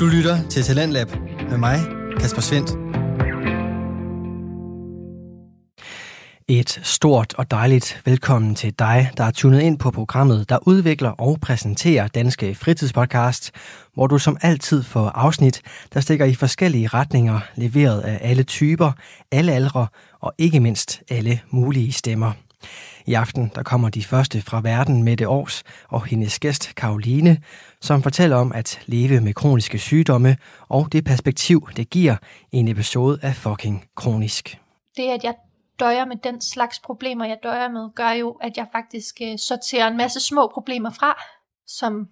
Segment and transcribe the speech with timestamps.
[0.00, 1.08] Du lytter til Talentlab
[1.50, 1.78] med mig,
[2.20, 2.70] Kasper Svendt.
[6.48, 11.10] Et stort og dejligt velkommen til dig, der er tunet ind på programmet, der udvikler
[11.10, 13.50] og præsenterer Danske Fritidspodcast,
[13.94, 15.62] hvor du som altid får afsnit,
[15.94, 18.92] der stikker i forskellige retninger, leveret af alle typer,
[19.32, 19.86] alle aldre
[20.20, 22.32] og ikke mindst alle mulige stemmer.
[23.06, 27.38] I aften der kommer de første fra verden med det års og hendes gæst Karoline,
[27.80, 30.36] som fortæller om at leve med kroniske sygdomme
[30.68, 32.16] og det perspektiv, det giver
[32.52, 34.58] i en episode af fucking kronisk.
[34.96, 35.34] det, at jeg
[35.80, 39.88] døjer med den slags problemer, jeg døjer med, gør jo, at jeg faktisk øh, sorterer
[39.88, 41.22] en masse små problemer fra,
[41.66, 42.08] som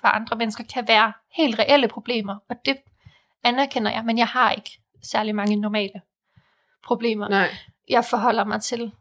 [0.00, 2.76] for andre mennesker kan være helt reelle problemer, og det
[3.44, 6.00] anerkender jeg, men jeg har ikke særlig mange normale
[6.84, 7.48] problemer, Nej.
[7.88, 8.92] jeg forholder mig til.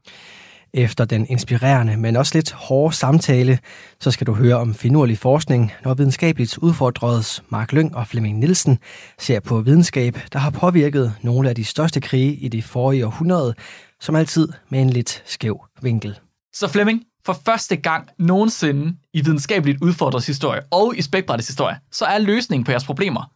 [0.73, 3.59] Efter den inspirerende, men også lidt hårde samtale,
[3.99, 8.79] så skal du høre om finurlig forskning, når videnskabeligt udfordredes Mark Lyng og Flemming Nielsen
[9.19, 13.53] ser på videnskab, der har påvirket nogle af de største krige i det forrige århundrede,
[13.99, 16.19] som altid med en lidt skæv vinkel.
[16.53, 22.05] Så Flemming, for første gang nogensinde i videnskabeligt udfordret historie og i spækbrættets historie, så
[22.05, 23.31] er løsningen på jeres problemer.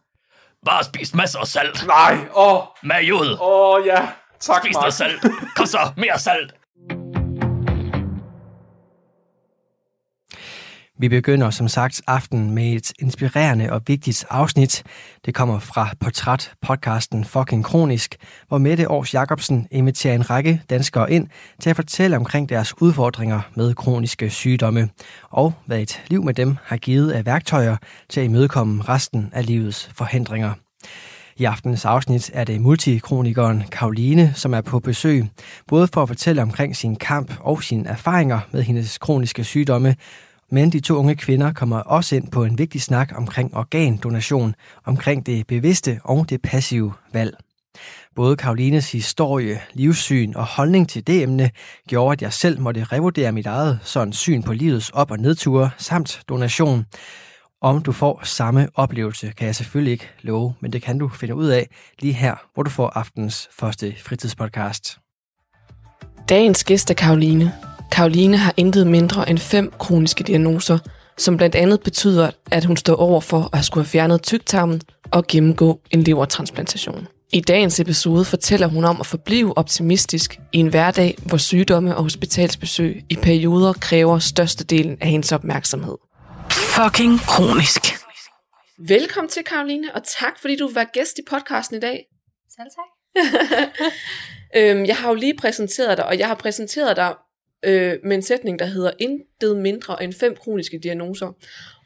[0.66, 1.84] Bare spis masser af salt.
[1.86, 3.38] Nej, åh, Med jod.
[3.40, 4.08] åh ja.
[4.40, 4.82] Tak, Spis Mark.
[4.82, 5.22] noget salt.
[5.56, 6.54] Kom så, mere salt.
[11.02, 14.82] Vi begynder som sagt aften med et inspirerende og vigtigt afsnit.
[15.24, 18.16] Det kommer fra Portræt-podcasten Fucking Kronisk,
[18.48, 21.28] hvor Mette Års Jacobsen inviterer en række danskere ind
[21.60, 24.88] til at fortælle omkring deres udfordringer med kroniske sygdomme,
[25.30, 27.76] og hvad et liv med dem har givet af værktøjer
[28.08, 30.52] til at imødekomme resten af livets forhindringer.
[31.36, 35.24] I aftenens afsnit er det multikronikeren Karoline, som er på besøg,
[35.66, 39.96] både for at fortælle omkring sin kamp og sine erfaringer med hendes kroniske sygdomme,
[40.52, 45.26] men de to unge kvinder kommer også ind på en vigtig snak omkring organdonation, omkring
[45.26, 47.36] det bevidste og det passive valg.
[48.16, 51.50] Både Karolines historie, livssyn og holdning til det emne
[51.88, 55.70] gjorde, at jeg selv måtte revurdere mit eget sådan syn på livets op- og nedture
[55.78, 56.84] samt donation.
[57.60, 61.34] Om du får samme oplevelse, kan jeg selvfølgelig ikke love, men det kan du finde
[61.34, 61.68] ud af
[61.98, 64.98] lige her, hvor du får aftens første fritidspodcast.
[66.28, 67.71] Dagens gæst er Karoline.
[67.92, 70.78] Karoline har intet mindre end fem kroniske diagnoser,
[71.18, 74.80] som blandt andet betyder, at hun står over for at skulle have fjernet tyktarmen
[75.10, 77.08] og gennemgå en levertransplantation.
[77.32, 82.02] I dagens episode fortæller hun om at forblive optimistisk i en hverdag, hvor sygdomme og
[82.02, 85.96] hospitalsbesøg i perioder kræver størstedelen af hendes opmærksomhed.
[86.50, 87.82] Fucking kronisk.
[88.78, 92.04] Velkommen til, Karoline, og tak fordi du var gæst i podcasten i dag.
[92.50, 92.90] Selv tak.
[94.56, 97.14] Øhm, jeg har jo lige præsenteret dig, og jeg har præsenteret dig
[97.62, 101.32] øh, med en sætning, der hedder intet mindre end fem kroniske diagnoser.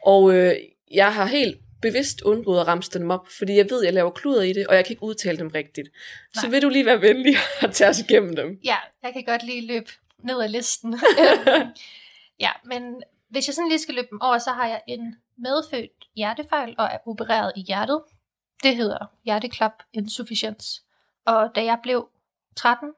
[0.03, 0.54] Og øh,
[0.91, 4.10] jeg har helt bevidst undgået at ramse dem op, fordi jeg ved, at jeg laver
[4.10, 5.88] kluder i det, og jeg kan ikke udtale dem rigtigt.
[6.34, 6.42] Nej.
[6.42, 8.60] Så vil du lige være venlig at tage os igennem dem.
[8.64, 11.00] Ja, jeg kan godt lige løbe ned ad listen.
[12.44, 16.08] ja, men hvis jeg sådan lige skal løbe dem over, så har jeg en medfødt
[16.16, 18.03] hjertefejl og er opereret i hjertet.
[18.62, 20.82] Det hedder hjerteklap insufficiens.
[21.26, 22.08] Og da jeg blev
[22.56, 22.88] 13,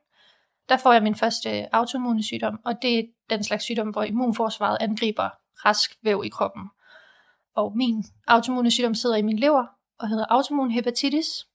[0.69, 4.03] der får jeg min første øh, autoimmune sygdom, og det er den slags sygdom, hvor
[4.03, 5.29] immunforsvaret angriber
[5.65, 6.63] rask væv i kroppen.
[7.57, 9.67] Og min autoimmune sygdom sidder i min lever
[9.99, 11.47] og hedder autoimmun hepatitis.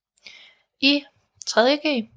[0.81, 1.03] I
[1.50, 2.09] 3.G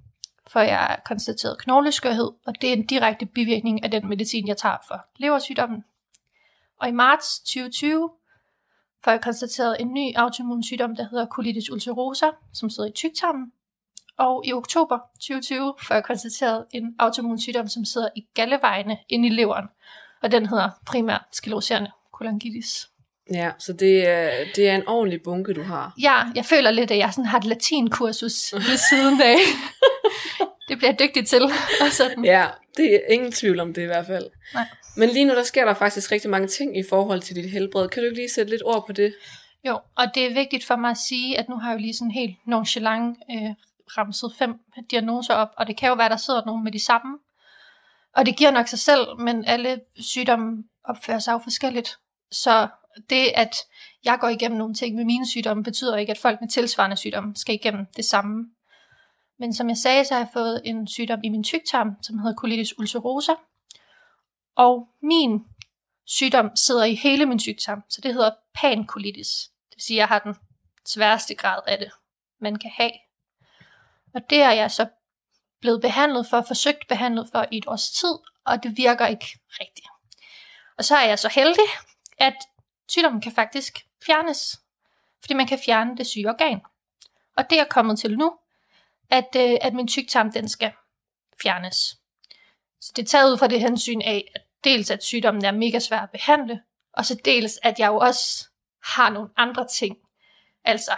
[0.47, 4.77] får jeg konstateret knogleskørhed, og det er en direkte bivirkning af den medicin, jeg tager
[4.89, 5.85] for leversygdommen.
[6.81, 8.11] Og i marts 2020
[9.05, 13.53] får jeg konstateret en ny autoimmun sygdom, der hedder colitis ulcerosa, som sidder i tyktarmen.
[14.19, 19.29] Og i oktober 2020 får jeg konstateret en autoimmun sygdom, som sidder i gallevejene inde
[19.29, 19.67] i leveren,
[20.23, 22.89] og den hedder primært skleroserende cholangitis.
[23.33, 25.95] Ja, så det er, det er en ordentlig bunke, du har.
[26.03, 29.37] Ja, jeg føler lidt, at jeg sådan har et latinkursus ved siden af.
[30.69, 31.43] det bliver jeg dygtig til.
[31.81, 32.25] Og sådan.
[32.25, 34.27] Ja, det er ingen tvivl om det i hvert fald.
[34.55, 34.67] Nej.
[34.97, 37.89] Men lige nu, der sker der faktisk rigtig mange ting i forhold til dit helbred.
[37.89, 39.15] Kan du ikke lige sætte lidt ord på det?
[39.67, 41.95] Jo, og det er vigtigt for mig at sige, at nu har jeg jo lige
[41.95, 43.51] sådan helt nonchalant øh,
[43.99, 44.55] ramset fem
[44.91, 47.19] diagnoser op, og det kan jo være, der sidder nogen med de samme.
[48.17, 51.99] Og det giver nok sig selv, men alle sygdomme opfører sig jo forskelligt.
[52.31, 52.69] Så
[53.11, 53.57] det, at
[54.05, 57.37] jeg går igennem nogle ting med mine sygdomme, betyder ikke, at folk med tilsvarende sygdomme
[57.37, 58.51] skal igennem det samme.
[59.39, 62.35] Men som jeg sagde, så har jeg fået en sygdom i min tyktarm, som hedder
[62.37, 63.33] colitis ulcerosa.
[64.57, 65.45] Og min
[66.07, 69.29] sygdom sidder i hele min tyktarm, så det hedder pankolitis.
[69.69, 70.35] Det vil sige, at jeg har den
[70.87, 71.91] sværeste grad af det,
[72.41, 72.93] man kan have.
[74.17, 74.87] Og det er jeg så
[75.61, 78.15] blevet behandlet for, forsøgt behandlet for i et års tid,
[78.45, 79.27] og det virker ikke
[79.61, 79.87] rigtigt.
[80.79, 81.65] Og så er jeg så heldig,
[82.19, 82.35] at
[82.89, 84.61] sygdommen kan faktisk fjernes.
[85.21, 86.61] fordi man kan fjerne det syge organ.
[87.37, 88.39] Og det er kommet til nu,
[89.11, 90.73] at, øh, at min tyktarm den skal
[91.43, 91.77] fjernes.
[92.81, 95.79] Så det er taget ud fra det hensyn af, at dels at sygdommen er mega
[95.79, 98.49] svær at behandle, og så dels at jeg jo også
[98.85, 99.99] har nogle andre ting,
[100.65, 100.97] altså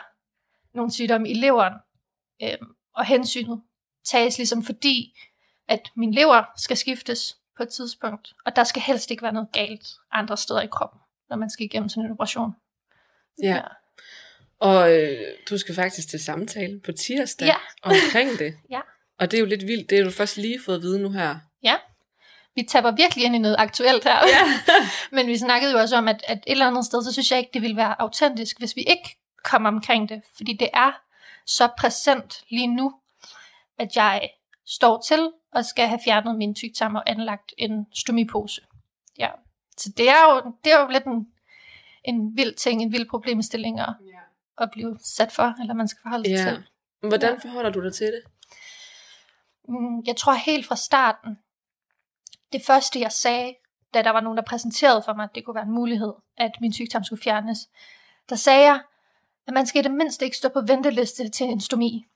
[0.74, 1.74] nogle sygdomme i leveren,
[2.42, 2.58] øh,
[2.98, 3.62] og hensynet
[4.04, 5.18] tages ligesom fordi,
[5.68, 9.48] at min lever skal skiftes på et tidspunkt, og der skal helst ikke være noget
[9.52, 11.00] galt andre steder i kroppen,
[11.30, 12.50] når man skal igennem sådan en operation.
[13.42, 13.60] Ja.
[14.60, 17.56] Og øh, du skal faktisk til samtale på tirsdag Ja.
[17.82, 18.54] omkring det.
[18.70, 18.80] Ja.
[19.18, 19.90] Og det er jo lidt vildt.
[19.90, 21.36] Det er du først lige fået at vide nu her.
[21.62, 21.74] Ja,
[22.54, 24.16] vi tapper virkelig ind i noget aktuelt her.
[24.26, 24.74] Ja.
[25.16, 27.38] Men vi snakkede jo også om, at, at et eller andet sted, så synes jeg
[27.38, 30.22] ikke, det ville være autentisk, hvis vi ikke kom omkring det.
[30.36, 30.92] Fordi det er
[31.48, 33.00] så præsent lige nu,
[33.78, 34.30] at jeg
[34.66, 38.60] står til og skal have fjernet min tyktarm og anlagt en stomipose.
[39.18, 39.30] Ja.
[39.76, 41.28] Så det er jo, det er jo lidt en,
[42.04, 43.94] en vild ting, en vild problemstilling at,
[44.58, 46.50] at blive sat for, eller man skal forholde sig ja.
[46.50, 46.64] til.
[47.08, 48.22] Hvordan forholder du dig til det?
[49.68, 51.38] Mm, Jeg tror helt fra starten,
[52.52, 53.54] det første jeg sagde,
[53.94, 56.50] da der var nogen, der præsenterede for mig, at det kunne være en mulighed, at
[56.60, 57.58] min sygdom skulle fjernes,
[58.28, 58.80] der sagde jeg,
[59.48, 62.06] at man skal i det mindste ikke stå på venteliste til en stomi.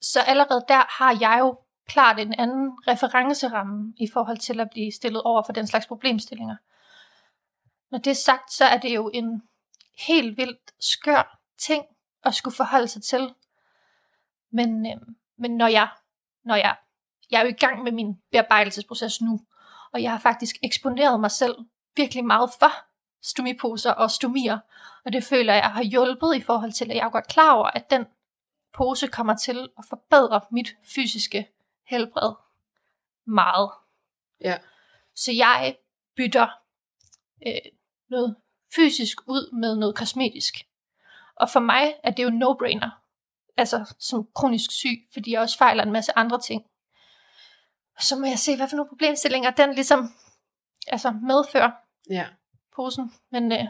[0.00, 4.92] Så allerede der har jeg jo klart en anden referenceramme i forhold til at blive
[4.92, 6.56] stillet over for den slags problemstillinger.
[7.90, 9.42] Når det er sagt, så er det jo en
[10.06, 11.84] helt vildt skør ting
[12.24, 13.34] at skulle forholde sig til.
[14.50, 15.00] Men, øh,
[15.38, 15.88] men når jeg
[16.44, 16.76] når jeg,
[17.30, 19.40] jeg er jo i gang med min bearbejdelsesproces nu,
[19.92, 21.56] og jeg har faktisk eksponeret mig selv
[21.96, 22.87] virkelig meget for
[23.22, 24.58] stomiposer og stomier,
[25.04, 27.66] og det føler jeg har hjulpet i forhold til, at jeg er godt klar over,
[27.66, 28.06] at den
[28.72, 31.48] pose kommer til at forbedre mit fysiske
[31.86, 32.34] helbred
[33.26, 33.70] meget.
[34.40, 34.58] Ja.
[35.14, 35.76] Så jeg
[36.16, 36.48] bytter
[37.46, 37.72] øh,
[38.10, 38.36] noget
[38.74, 40.54] fysisk ud med noget kosmetisk.
[41.36, 42.90] Og for mig er det jo no-brainer
[43.58, 46.62] altså som kronisk syg, fordi jeg også fejler en masse andre ting.
[47.96, 50.14] Og så må jeg se, hvad for nogle problemstillinger den ligesom
[50.86, 51.70] altså medfører
[52.10, 52.26] Ja.
[52.78, 53.12] Posen.
[53.32, 53.64] Men, øh,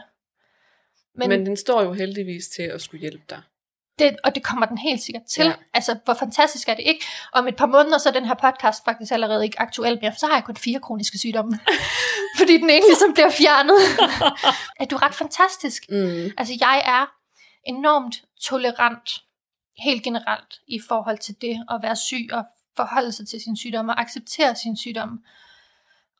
[1.13, 3.41] Men, men, den står jo heldigvis til at skulle hjælpe dig.
[3.99, 5.45] det, og det kommer den helt sikkert til.
[5.45, 5.53] Ja.
[5.73, 7.05] Altså, hvor fantastisk er det ikke?
[7.33, 10.19] Om et par måneder, så er den her podcast faktisk allerede ikke aktuel mere, for
[10.19, 11.59] så har jeg kun fire kroniske sygdomme.
[12.39, 13.79] fordi den ene ligesom bliver fjernet.
[14.81, 15.85] er du ret fantastisk?
[15.89, 16.31] Mm.
[16.37, 17.05] Altså, jeg er
[17.65, 19.09] enormt tolerant,
[19.77, 22.43] helt generelt, i forhold til det at være syg og
[22.75, 25.23] forholde sig til sin sygdom og acceptere sin sygdom.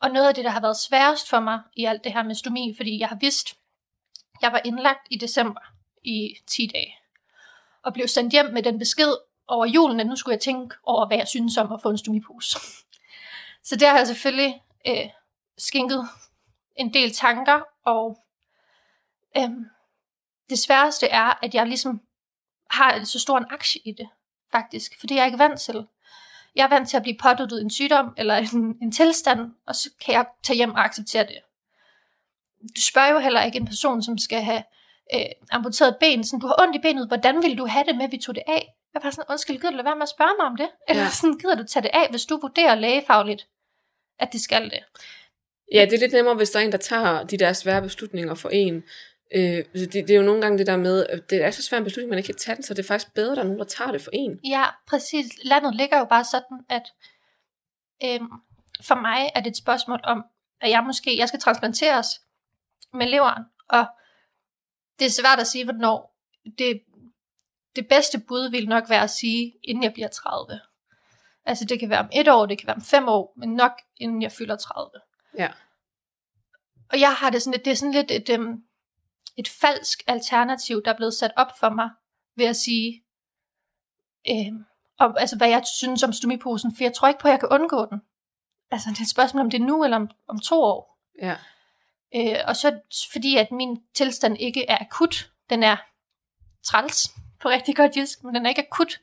[0.01, 2.36] Og noget af det, der har været sværest for mig i alt det her med
[2.36, 3.57] stomi, fordi jeg har vidst,
[4.42, 5.62] jeg var indlagt i december
[6.04, 6.96] i 10 dage,
[7.84, 9.13] og blev sendt hjem med den besked
[9.48, 11.98] over julen, at nu skulle jeg tænke over, hvad jeg synes om at få en
[11.98, 12.60] stomipose.
[13.63, 15.10] Så der har jeg selvfølgelig øh,
[15.57, 16.10] skinket
[16.75, 18.24] en del tanker, og
[19.38, 19.50] øh,
[20.50, 22.01] det sværeste er, at jeg ligesom
[22.69, 24.10] har så stor en aktie i det,
[24.51, 25.00] faktisk.
[25.00, 25.88] For det er jeg ikke vant til.
[26.59, 29.89] Jeg er vant til at blive påduttet en sygdom eller en, en tilstand, og så
[30.06, 31.39] kan jeg tage hjem og acceptere det.
[32.75, 34.63] Du spørger jo heller ikke en person, som skal have
[35.15, 35.21] øh,
[35.51, 38.06] amputeret et ben, sådan, du har ondt i benet, hvordan ville du have det med,
[38.06, 38.73] at vi tog det af?
[38.94, 40.69] Jeg var sådan, undskyld, gider du lade være med at spørge mig om det?
[40.89, 41.09] Eller Ja.
[41.09, 43.47] sådan, gider du tage det af, hvis du vurderer lægefagligt,
[44.19, 44.79] at det skal det?
[45.73, 48.35] Ja, det er lidt nemmere, hvis der er en, der tager de der svære beslutninger
[48.35, 48.83] for en.
[49.35, 51.83] Øh, det, det er jo nogle gange det der med, det er så svær en
[51.83, 53.59] beslutning, man ikke kan tage den, så det er faktisk bedre, at der er nogen,
[53.59, 54.39] der tager det for en.
[54.45, 55.25] Ja, præcis.
[55.43, 56.83] Landet ligger jo bare sådan, at
[58.03, 58.31] øhm,
[58.88, 60.24] for mig er det et spørgsmål om,
[60.62, 62.07] at jeg måske, jeg skal transplanteres
[62.93, 63.86] med leveren, og
[65.00, 66.15] det er svært at sige, hvornår.
[66.57, 66.81] Det,
[67.75, 70.59] det bedste bud vil nok være at sige, inden jeg bliver 30.
[71.45, 73.71] Altså det kan være om et år, det kan være om fem år, men nok
[73.98, 74.91] inden jeg fylder 30.
[75.38, 75.50] Ja.
[76.91, 78.63] Og jeg har det sådan lidt, det er sådan lidt et, øhm,
[79.39, 81.89] et falsk alternativ, der er blevet sat op for mig,
[82.36, 83.03] ved at sige,
[84.29, 84.65] øhm,
[84.98, 87.50] om, altså hvad jeg synes om stomiposen, for jeg tror ikke på, at jeg kan
[87.51, 88.01] undgå den.
[88.72, 90.98] Altså det er et spørgsmål, om det er nu eller om, om to år.
[91.22, 91.36] Ja.
[92.15, 92.79] Øh, og så
[93.12, 95.77] fordi, at min tilstand ikke er akut, den er
[96.63, 99.01] træls på rigtig godt jysk, men den er ikke akut.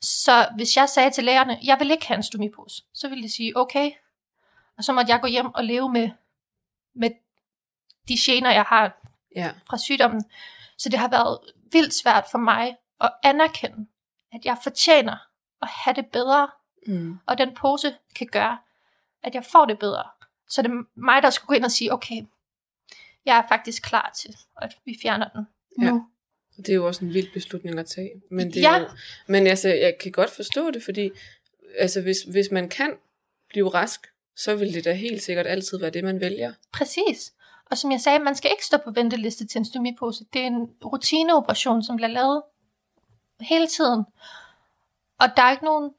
[0.00, 3.32] Så hvis jeg sagde til lærerne, jeg vil ikke have en stomipose, så ville de
[3.32, 3.90] sige, okay.
[4.76, 6.10] Og så måtte jeg gå hjem og leve med,
[6.94, 7.10] med
[8.08, 8.99] de gener, jeg har
[9.36, 9.50] Ja.
[9.68, 10.24] fra sygdommen.
[10.78, 11.38] Så det har været
[11.72, 13.86] vildt svært for mig at anerkende,
[14.32, 15.16] at jeg fortjener
[15.62, 16.48] at have det bedre,
[16.86, 17.18] Mm.
[17.26, 18.58] og den pose kan gøre,
[19.22, 20.04] at jeg får det bedre.
[20.48, 22.22] Så det er mig, der skulle gå ind og sige, okay,
[23.26, 25.46] jeg er faktisk klar til, at vi fjerner den
[25.82, 25.90] Ja.
[25.90, 26.06] nu.
[26.56, 28.10] Det er jo også en vild beslutning at tage.
[28.30, 28.78] Men, det er Ja.
[28.78, 28.86] jo,
[29.28, 31.10] men altså, jeg kan godt forstå det, fordi
[31.78, 32.96] altså, hvis, hvis man kan
[33.48, 34.06] blive rask,
[34.36, 36.52] så vil det da helt sikkert altid være det, man vælger.
[36.72, 37.32] Præcis.
[37.70, 40.24] Og som jeg sagde, man skal ikke stå på venteliste til en stomipose.
[40.32, 42.42] Det er en rutineoperation, som bliver lavet
[43.40, 44.04] hele tiden.
[45.18, 45.90] Og der er ikke nogen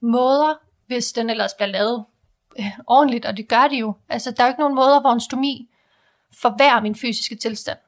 [0.00, 0.54] måder,
[0.86, 2.04] hvis den ellers bliver lavet
[2.58, 3.94] øh, ordentligt, og det gør det jo.
[4.08, 5.68] Altså, der er ikke nogen måder, hvor en stomi
[6.42, 7.78] forværrer min fysiske tilstand.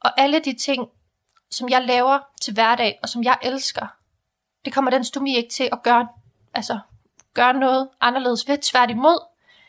[0.00, 0.88] Og alle de ting,
[1.50, 3.86] som jeg laver til hverdag, og som jeg elsker,
[4.64, 6.08] det kommer den stomi ikke til at gøre,
[6.54, 6.78] altså,
[7.34, 8.58] gøre noget anderledes ved.
[8.58, 9.26] Tværtimod,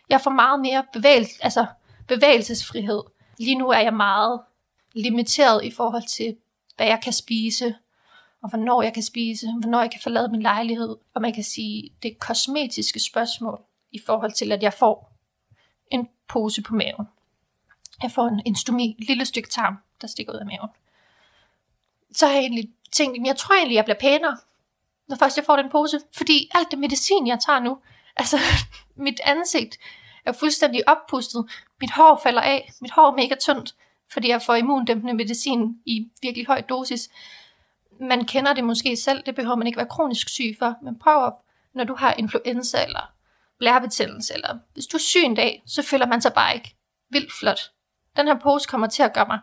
[0.09, 1.65] jeg får meget mere bevægelse, altså,
[2.07, 3.03] bevægelsesfrihed.
[3.37, 4.41] Lige nu er jeg meget
[4.93, 6.37] limiteret i forhold til,
[6.75, 7.75] hvad jeg kan spise,
[8.41, 10.95] og hvornår jeg kan spise, hvornår jeg kan forlade min lejlighed.
[11.13, 15.11] Og man kan sige, det er kosmetiske spørgsmål i forhold til, at jeg får
[15.91, 17.07] en pose på maven.
[18.03, 20.69] Jeg får en, en stomi, et lille stykke tarm, der stikker ud af maven.
[22.11, 24.37] Så har jeg egentlig tænkt, jeg tror egentlig, jeg bliver pænere,
[25.07, 25.99] når først jeg får den pose.
[26.17, 27.77] Fordi alt det medicin, jeg tager nu,
[28.21, 28.37] altså
[28.95, 29.77] mit ansigt
[30.25, 31.45] er fuldstændig oppustet.
[31.81, 32.71] Mit hår falder af.
[32.81, 33.75] Mit hår er mega tyndt,
[34.11, 37.09] fordi jeg får immundæmpende medicin i virkelig høj dosis.
[37.99, 41.15] Man kender det måske selv, det behøver man ikke være kronisk syg for, men prøv
[41.15, 41.33] op,
[41.73, 43.11] når du har influenza eller
[43.59, 46.75] blærebetændelse, eller hvis du er syg en dag, så føler man sig bare ikke
[47.09, 47.71] vildt flot.
[48.17, 49.39] Den her pose kommer til at gøre mig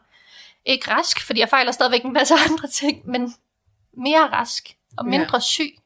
[0.64, 3.34] ikke rask, fordi jeg fejler stadigvæk en masse andre ting, men
[3.92, 5.40] mere rask og mindre ja.
[5.40, 5.76] syg.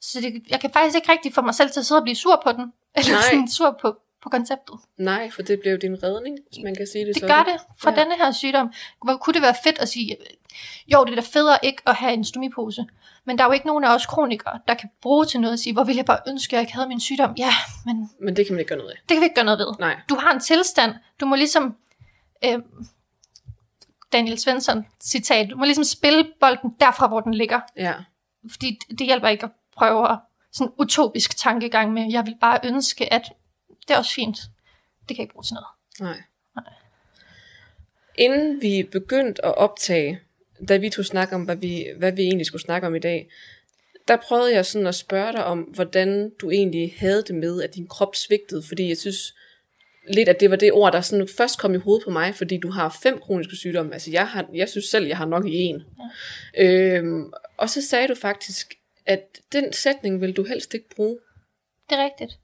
[0.00, 2.16] Så det, jeg kan faktisk ikke rigtig få mig selv til at sidde og blive
[2.16, 3.22] sur på den, eller Nej.
[3.22, 4.74] sådan sur på, på konceptet.
[4.98, 7.36] Nej, for det blev din redning, hvis man kan sige det, Det sådan.
[7.36, 7.96] gør det for Ja.
[8.00, 8.72] denne her sygdom.
[9.04, 10.16] Hvor kunne det være fedt at sige,
[10.92, 12.86] jo, det er da federe ikke at have en stomipose,
[13.24, 15.60] men der er jo ikke nogen af os kronikere, der kan bruge til noget at
[15.60, 17.34] sige, hvor ville jeg bare ønske, at jeg ikke havde min sygdom.
[17.38, 17.50] Ja,
[17.86, 18.96] men Men det kan man ikke gøre noget af.
[19.08, 19.66] det kan vi ikke gøre noget ved.
[19.78, 19.96] Nej.
[20.08, 21.76] Du har en tilstand, du må ligesom,
[22.44, 22.58] øh,
[24.12, 27.60] Daniel Svensson citat, du må ligesom spille bolden derfra, hvor den ligger.
[27.76, 27.94] Ja.
[28.50, 30.18] Fordi det hjælper ikke at prøve at
[30.52, 33.32] sådan utopisk tankegang med, jeg vil bare ønske, at
[33.88, 34.38] det er også fint.
[35.08, 35.66] Det kan jeg ikke bruge til noget.
[36.00, 36.22] Nej.
[38.18, 40.20] Inden vi begyndte at optage,
[40.68, 43.30] da vi to snakke om, hvad vi, hvad vi egentlig skulle snakke om i dag,
[44.08, 47.74] der prøvede jeg sådan at spørge dig om, hvordan du egentlig havde det med, at
[47.74, 49.34] din krop svigtede, fordi jeg synes
[50.08, 52.58] lidt, at det var det ord, der sådan først kom i hovedet på mig, fordi
[52.58, 53.92] du har fem kroniske sygdomme.
[53.92, 55.82] Altså jeg, har, jeg synes selv, jeg har nok i en.
[56.56, 56.64] Ja.
[56.64, 58.74] Øhm, og så sagde du faktisk,
[59.06, 61.18] at den sætning vil du helst ikke bruge.
[61.90, 62.38] Det er rigtigt.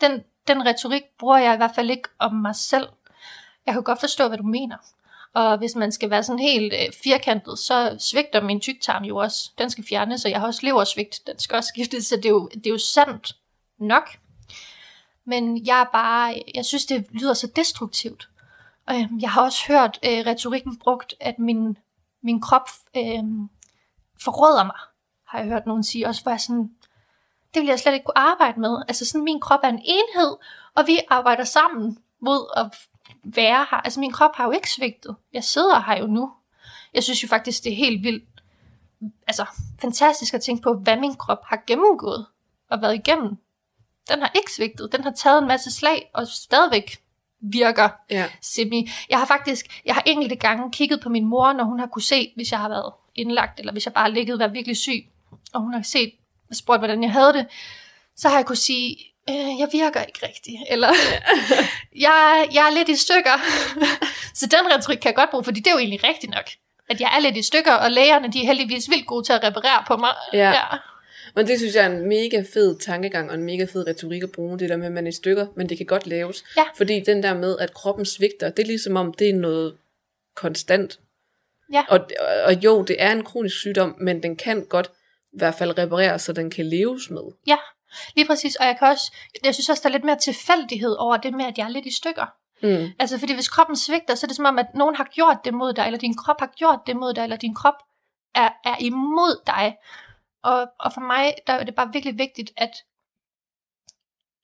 [0.00, 2.88] Den, den retorik bruger jeg i hvert fald ikke om mig selv.
[3.66, 4.76] Jeg kan godt forstå, hvad du mener.
[5.34, 9.50] Og hvis man skal være sådan helt øh, firkantet, så svigter min tyktarm jo også.
[9.58, 11.20] Den skal fjernes, og jeg har også leversvigt.
[11.26, 13.36] Den skal også skiftes, så det er jo, det er jo sandt
[13.78, 14.16] nok.
[15.26, 18.28] Men jeg er bare, jeg synes, det lyder så destruktivt.
[18.86, 21.78] Og øh, jeg har også hørt øh, retorikken brugt, at min,
[22.22, 23.24] min krop øh,
[24.20, 24.76] forråder mig.
[25.26, 26.70] Har jeg hørt nogen sige også, hvor jeg sådan,
[27.54, 28.82] det vil jeg slet ikke kunne arbejde med.
[28.88, 30.36] Altså sådan, min krop er en enhed,
[30.74, 32.66] og vi arbejder sammen mod at
[33.24, 33.76] være her.
[33.76, 35.16] Altså min krop har jo ikke svigtet.
[35.32, 36.32] Jeg sidder her jo nu.
[36.94, 38.24] Jeg synes jo faktisk, det er helt vildt,
[39.26, 39.46] altså
[39.80, 42.26] fantastisk at tænke på, hvad min krop har gennemgået
[42.70, 43.36] og været igennem.
[44.10, 44.92] Den har ikke svigtet.
[44.92, 46.98] Den har taget en masse slag og stadigvæk
[47.40, 48.28] virker Ja.
[48.42, 48.90] semi.
[49.10, 52.02] Jeg har faktisk, jeg har enkelte gange kigget på min mor, når hun har kunne
[52.02, 54.76] se, hvis jeg har været indlagt, eller hvis jeg bare har ligget og været virkelig
[54.76, 55.06] syg,
[55.52, 56.12] og hun har set
[56.54, 57.46] og spurgt, hvordan jeg havde det,
[58.16, 58.96] så har jeg kunne sige,
[59.30, 60.88] øh, jeg virker ikke rigtigt, eller
[62.06, 63.36] jeg, jeg er lidt i stykker.
[64.40, 66.48] så den retorik kan jeg godt bruge, fordi det er jo egentlig rigtigt nok,
[66.90, 69.44] at jeg er lidt i stykker, og lægerne de er heldigvis vildt gode til at
[69.44, 70.14] reparere på mig.
[70.32, 70.50] Ja.
[70.50, 70.64] ja.
[71.36, 74.32] Men det synes jeg er en mega fed tankegang og en mega fed retorik at
[74.32, 76.44] bruge, det der med, at man er i stykker, men det kan godt laves.
[76.56, 76.64] Ja.
[76.76, 79.76] Fordi den der med, at kroppen svigter, det er ligesom om, det er noget
[80.34, 80.98] konstant.
[81.72, 81.84] Ja.
[81.88, 82.00] Og,
[82.44, 84.90] og jo, det er en kronisk sygdom, men den kan godt
[85.34, 87.22] i hvert fald repareres, så den kan leves med.
[87.46, 87.56] Ja,
[88.16, 88.56] lige præcis.
[88.56, 89.12] Og jeg kan også,
[89.44, 91.86] jeg synes også, der er lidt mere tilfældighed over det med, at jeg er lidt
[91.86, 92.26] i stykker.
[92.62, 92.92] Mm.
[92.98, 95.54] Altså, fordi hvis kroppen svigter, så er det som om, at nogen har gjort det
[95.54, 97.74] mod dig, eller din krop har gjort det mod dig, eller din krop
[98.34, 99.76] er, er imod dig.
[100.42, 102.70] Og, og for mig, der er det bare virkelig vigtigt, at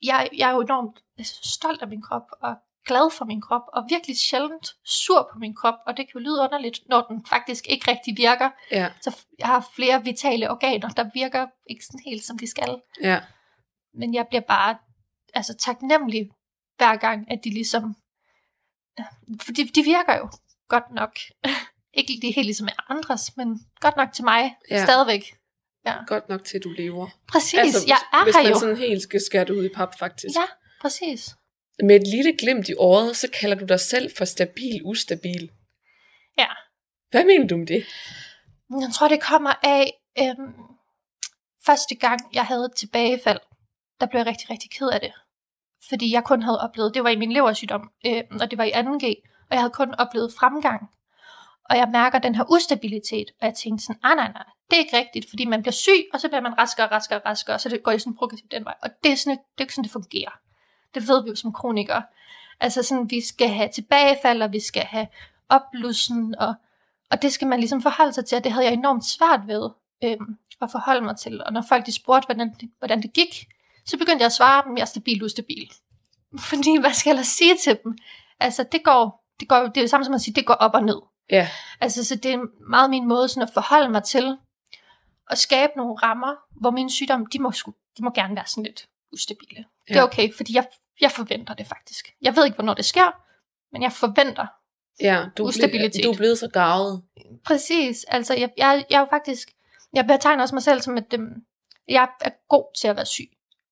[0.03, 1.03] jeg, jeg er jo enormt
[1.43, 2.55] stolt af min krop, og
[2.91, 6.21] glad for min krop, og virkelig sjældent sur på min krop, og det kan jo
[6.21, 8.51] lyde underligt, når den faktisk ikke rigtig virker.
[8.71, 12.81] Ja, Så jeg har flere vitale organer, der virker ikke sådan helt, som de skal.
[13.03, 13.21] ja,
[13.95, 14.77] Men jeg bliver bare
[15.35, 16.31] altså, taknemmelig
[16.79, 17.97] hver gang, at de ligesom...
[19.43, 20.29] For de, de virker jo
[20.69, 21.13] godt nok.
[21.99, 23.49] ikke lige helt ligesom andres, men
[23.81, 24.77] godt nok til mig Ja.
[24.77, 24.85] ja.
[24.85, 25.25] stadigvæk.
[26.07, 27.09] godt nok til, at du lever.
[27.29, 28.59] Præcis, altså, jeg er hvis her man jo.
[28.59, 30.37] sådan helt skal skære det ud i pap, faktisk.
[30.37, 30.47] Ja,
[30.81, 31.35] præcis.
[31.83, 35.51] Med et lille glimt i året, så kalder du dig selv for stabil, ustabil.
[36.39, 36.47] Ja.
[37.11, 37.85] Hvad mener du med det?
[38.71, 40.55] Jeg tror, det kommer af øhm,
[41.67, 43.41] første gang, jeg havde et tilbagefald.
[44.01, 45.13] Der blev jeg rigtig, rigtig ked af det.
[45.89, 48.71] Fordi jeg kun havde oplevet, det var i min leversygdom, øh, og det var i
[48.71, 49.07] 2G.
[49.49, 50.81] og jeg havde kun oplevet fremgang.
[51.71, 54.81] Og jeg mærker den her ustabilitet, og jeg tænkte sådan, ah nej, nej, det er
[54.81, 57.55] ikke rigtigt, fordi man bliver syg, og så bliver man raskere og raskere og raskere,
[57.57, 58.75] og så det går det sådan progressivt den vej.
[58.83, 60.31] Og det er, sådan, det er ikke sådan, det fungerer.
[60.95, 62.03] Det ved vi jo som kronikere.
[62.61, 65.07] Altså sådan, vi skal have tilbagefald, og vi skal have
[65.49, 66.55] opblussen, og,
[67.11, 69.71] og det skal man ligesom forholde sig til, og det havde jeg enormt svært ved
[70.05, 71.45] øhm, at forholde mig til.
[71.45, 73.47] Og når folk de spurgte, hvordan, hvordan det gik,
[73.87, 75.71] så begyndte jeg at svare dem, jeg er stabil, ustabil.
[76.51, 77.99] Fordi, hvad skal jeg sige til dem?
[78.41, 80.75] Altså, det går, det går, det er det samme som at sige, det går op
[80.75, 81.01] og ned.
[81.31, 81.49] Ja.
[81.81, 84.37] Altså, så det er meget min måde sådan at forholde mig til,
[85.31, 87.53] at skabe nogle rammer, hvor mine sygdomme, de må,
[87.99, 89.65] de må gerne være sådan lidt ustabile.
[89.89, 89.95] Ja.
[89.95, 90.67] Det er okay, fordi jeg,
[91.01, 92.09] jeg forventer det faktisk.
[92.23, 93.23] Jeg ved ikke, hvornår det sker,
[93.73, 94.47] men jeg forventer.
[95.01, 96.01] Ja, du, Ustabilitet.
[96.01, 97.03] ble- du er blevet så gavet.
[97.45, 99.51] Præcis, altså jeg, jeg, jeg er jo faktisk,
[99.95, 101.33] jeg betegner også mig selv som, at øhm,
[101.89, 103.31] jeg er god til at være syg.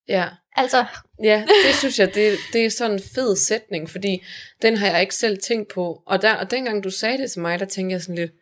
[0.08, 0.28] Ja.
[0.56, 0.84] Altså,
[1.22, 4.24] Ja, det synes jeg, det, det er sådan en fed sætning, fordi
[4.62, 6.02] den har jeg ikke selv tænkt på.
[6.06, 8.32] Og, der, og dengang du sagde det til mig, der tænkte jeg sådan lidt,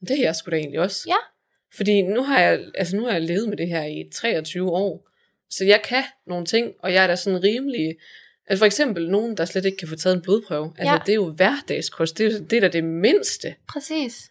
[0.00, 1.04] det er jeg sgu da egentlig også.
[1.06, 1.16] Ja.
[1.76, 5.08] Fordi nu har, jeg, altså nu har jeg levet med det her i 23 år,
[5.50, 7.96] så jeg kan nogle ting, og jeg er da sådan rimelig...
[8.48, 10.74] Altså for eksempel nogen, der slet ikke kan få taget en blodprøve.
[10.78, 10.98] Altså Ja.
[11.06, 13.54] det er jo hverdagskost, det er, det er da det mindste.
[13.68, 14.30] præcis.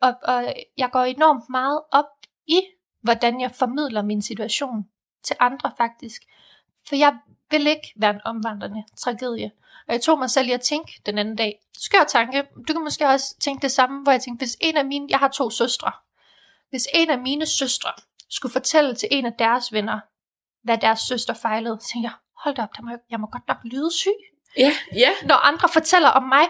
[0.00, 2.04] Og, og jeg går enormt meget op
[2.46, 2.60] i,
[3.02, 4.84] hvordan jeg formidler min situation
[5.24, 6.22] til andre faktisk.
[6.88, 7.18] For jeg
[7.50, 9.50] vil ikke være en omvandrende tragedie.
[9.88, 11.60] Og jeg tog mig selv i at tænke den anden dag.
[11.78, 12.42] Skør tanke.
[12.68, 15.18] Du kan måske også tænke det samme, hvor jeg tænkte, hvis en af mine, jeg
[15.18, 15.92] har to søstre.
[16.70, 17.90] Hvis en af mine søstre
[18.30, 20.00] skulle fortælle til en af deres venner,
[20.62, 23.48] hvad deres søster fejlede, så tænkte jeg, hold da op, der må, jeg- må godt
[23.48, 24.10] nok lyde syg
[24.58, 26.44] Ja, ja, når andre fortæller om mig,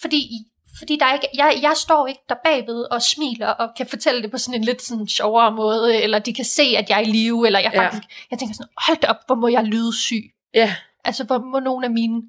[0.00, 0.30] fordi,
[0.78, 4.22] fordi der er ikke, jeg, jeg står ikke der bagved og smiler og kan fortælle
[4.22, 7.02] det på sådan en lidt sådan sjovere måde, eller de kan se, at jeg er
[7.02, 7.84] i live, eller jeg Ja.
[7.84, 10.22] faktisk, jeg tænker sådan, hold op, hvor må jeg lyde syg.
[10.54, 10.74] ja,
[11.04, 12.22] Altså, hvor må nogle af mine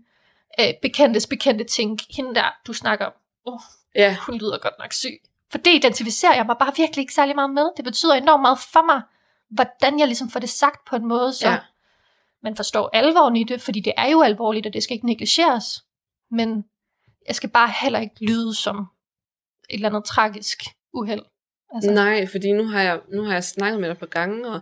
[0.60, 3.12] øh, bekendtes bekendte tænke, hende der, du snakker om,
[3.46, 3.60] oh,
[3.96, 5.18] ja, hun lyder godt nok syg.
[5.52, 7.70] For det identificerer jeg mig bare virkelig ikke særlig meget med.
[7.78, 9.02] Det betyder enormt meget for mig,
[9.50, 11.58] hvordan jeg ligesom får det sagt på en måde, så ja
[12.44, 15.84] man forstår alvoren i det, fordi det er jo alvorligt, og det skal ikke negligeres.
[16.32, 16.66] Men
[17.28, 18.78] jeg skal bare heller ikke lyde som
[19.70, 21.22] et eller andet tragisk uheld.
[21.74, 24.60] Altså, Nej, fordi nu har jeg, nu har jeg snakket med dig på gange, og,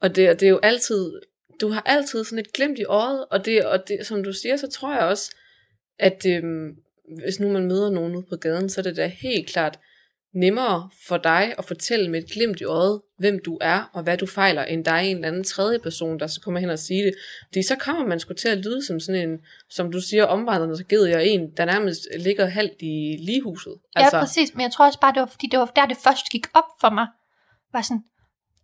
[0.00, 1.20] og, det, og det er jo altid,
[1.60, 4.56] du har altid sådan et glimt i øjet, og det, og det, som du siger,
[4.56, 5.34] så tror jeg også,
[5.98, 6.76] at øhm,
[7.24, 9.78] hvis nu man møder nogen ude på gaden, så er det da helt klart
[10.34, 14.16] nemmere for dig at fortælle med et glimt i øjet, hvem du er, og hvad
[14.16, 16.78] du fejler, end der er en eller anden tredje person, der så kommer hen og
[16.78, 17.14] sige det.
[17.46, 19.38] Fordi så kommer man sgu til at lyde som sådan en,
[19.70, 23.74] som du siger, omvandrende tragedie, og en, der nærmest ligger halvt i ligehuset.
[23.94, 24.16] altså.
[24.16, 24.54] Ja, præcis.
[24.54, 26.64] Men jeg tror også bare, det var, fordi det var der, det først gik op
[26.80, 27.06] for mig.
[27.72, 28.04] Var sådan,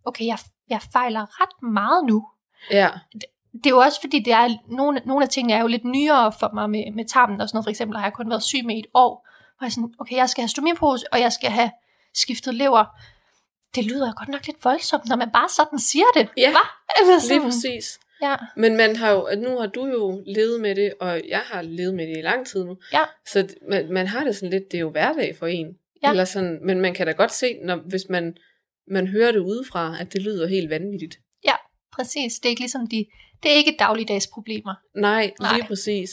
[0.05, 0.39] okay, jeg,
[0.71, 2.27] jeg fejler ret meget nu.
[2.71, 2.89] ja,
[3.55, 6.33] det er jo også fordi, det er, nogle, nogle af tingene er jo lidt nyere
[6.41, 7.65] for mig med, med tarmen og sådan noget.
[7.65, 9.29] For eksempel har jeg kun været syg med et år.
[9.61, 11.71] Og jeg sådan, okay, jeg skal have stomipose, og jeg skal have
[12.15, 12.85] skiftet lever.
[13.75, 16.29] Det lyder godt nok lidt voldsomt, når man bare sådan siger det.
[16.37, 16.59] Ja, Hva?
[17.01, 17.43] Eller lige sådan.
[17.43, 17.99] præcis.
[18.23, 21.63] Ja, Men man har jo, nu har du jo levet med det, og jeg har
[21.63, 22.77] levet med det i lang tid nu.
[22.93, 23.03] Ja.
[23.27, 25.67] Så man, man har det sådan lidt, det er jo hverdag for en.
[26.03, 26.11] Ja.
[26.11, 28.37] Eller sådan, men man kan da godt se, når, hvis man,
[28.91, 31.17] man hører det udefra, at det lyder helt vanvittigt.
[31.97, 32.35] præcis.
[32.35, 33.07] Det er ikke ligesom de,
[33.43, 34.75] det er ikke dagligdags problemer.
[34.97, 35.67] Nej, lige Nej.
[35.67, 36.11] præcis.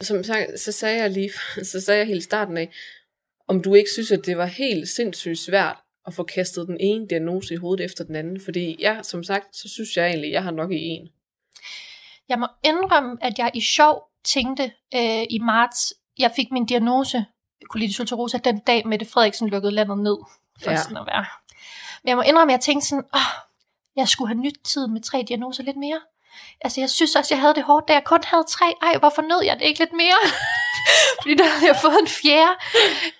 [0.00, 1.30] Som sagt, så sagde jeg lige,
[1.72, 2.72] så sagde jeg helt starten af,
[3.48, 7.08] om du ikke synes, at det var helt sindssygt svært at få kastet den ene
[7.08, 8.40] diagnose i hovedet efter den anden.
[8.40, 11.08] Fordi jeg, som sagt, så synes jeg egentlig, jeg har nok i en.
[12.28, 17.24] Jeg må indrømme, at jeg i sjov tænkte øh, i marts, jeg fik min diagnose,
[17.70, 20.16] colitis ulcerosa, den dag Mette Frederiksen lukkede landet ned,
[20.62, 20.76] for Ja.
[20.76, 21.24] sådan at være.
[22.02, 23.20] Men jeg må indrømme, at jeg tænkte sådan, åh,
[23.96, 26.00] jeg skulle have nyt tiden med tre diagnoser lidt mere.
[26.60, 28.66] Altså, jeg synes også, jeg havde det hårdt, da jeg kun havde tre.
[28.82, 30.18] Ej, hvorfor nød jeg det ikke lidt mere?
[31.22, 32.56] Fordi der havde jeg fået en fjerde.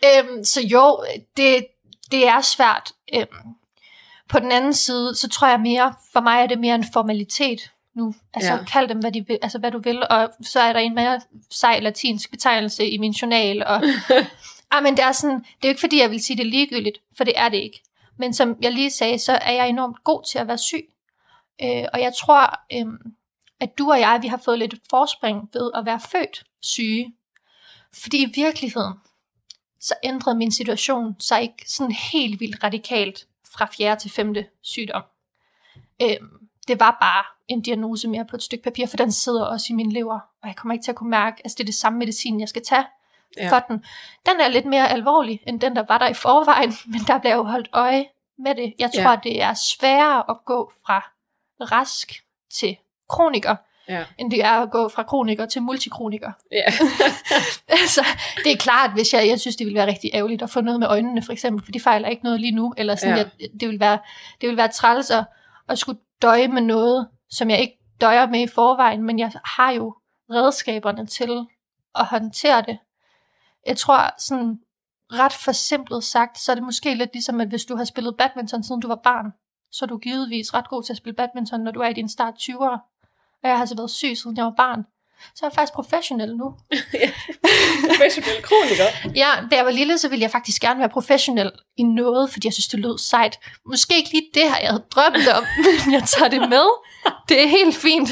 [0.07, 1.05] Øhm, så jo,
[1.37, 1.67] det,
[2.11, 2.93] det er svært.
[3.15, 3.27] Øhm,
[4.29, 7.71] på den anden side, så tror jeg mere, for mig er det mere en formalitet
[7.95, 8.15] nu.
[8.35, 8.65] Altså, Ja.
[8.65, 11.21] kald dem, hvad, de vil, altså, hvad du vil, og så er der en mere
[11.51, 13.67] sej latinsk betegnelse i min journal.
[13.67, 13.83] Og,
[14.73, 16.51] ah, men det er sådan, det er jo ikke fordi, jeg vil sige det er
[16.51, 17.83] ligegyldigt, for det er det ikke.
[18.19, 20.85] Men som jeg lige sagde, så er jeg enormt god til at være syg.
[21.63, 22.87] Øh, og jeg tror, øh,
[23.61, 27.15] at du og jeg, vi har fået lidt forspring ved at være født syge.
[28.03, 28.95] Fordi i virkeligheden,
[29.81, 33.97] så ændrede min situation sig ikke sådan helt vildt radikalt fra 4.
[33.97, 34.35] til 5.
[34.63, 35.03] sygdom.
[36.03, 39.67] Øhm, det var bare en diagnose mere på et stykke papir, for den sidder også
[39.71, 41.75] i min lever, og jeg kommer ikke til at kunne mærke, altså det er det
[41.75, 42.87] samme medicin, jeg skal tage
[43.37, 43.53] Ja.
[43.53, 43.85] for den.
[44.27, 47.35] Den er lidt mere alvorlig, end den, der var der i forvejen, men der bliver
[47.35, 48.07] jo holdt øje
[48.39, 48.75] med det.
[48.79, 49.17] Jeg tror, ja.
[49.23, 51.13] det er sværere at gå fra
[51.61, 52.13] rask
[52.55, 52.77] til
[53.09, 53.57] kroniker,
[53.89, 54.05] Ja.
[54.19, 56.33] end det er at gå fra kroniker til multikroniker.
[56.53, 56.65] Ja.
[57.69, 58.07] altså,
[58.45, 60.81] det er klart, hvis jeg, jeg synes, det ville være rigtig ærgerligt at få noget
[60.81, 63.25] med øjnene, for eksempel, for de fejler ikke noget lige nu, eller sådan, Ja.
[63.41, 63.99] jeg, det vil være,
[64.41, 65.25] det vil være træls at,
[65.69, 69.71] at skulle døje med noget, som jeg ikke døjer med i forvejen, men jeg har
[69.71, 69.95] jo
[70.31, 71.47] redskaberne til
[71.95, 72.79] at håndtere det.
[73.67, 74.61] Jeg tror, sådan
[75.13, 78.63] ret forsimplet sagt, så er det måske lidt ligesom, at hvis du har spillet badminton,
[78.65, 79.33] siden du var barn,
[79.77, 82.09] så er du givetvis ret god til at spille badminton, når du er i din
[82.09, 82.79] start 20'ere.
[83.43, 84.83] Og jeg har altså været syg, siden jeg var barn.
[85.35, 86.55] Så er jeg faktisk professionel nu.
[87.89, 89.11] Professionel kroniker.
[89.15, 92.47] Ja, da jeg var lille, så ville jeg faktisk gerne være professionel i noget, fordi
[92.47, 93.39] jeg synes, det lød sejt.
[93.67, 95.45] Måske ikke lige det her, jeg havde drømt om,
[95.85, 96.67] men jeg tager det med.
[97.29, 98.09] Det er helt fint.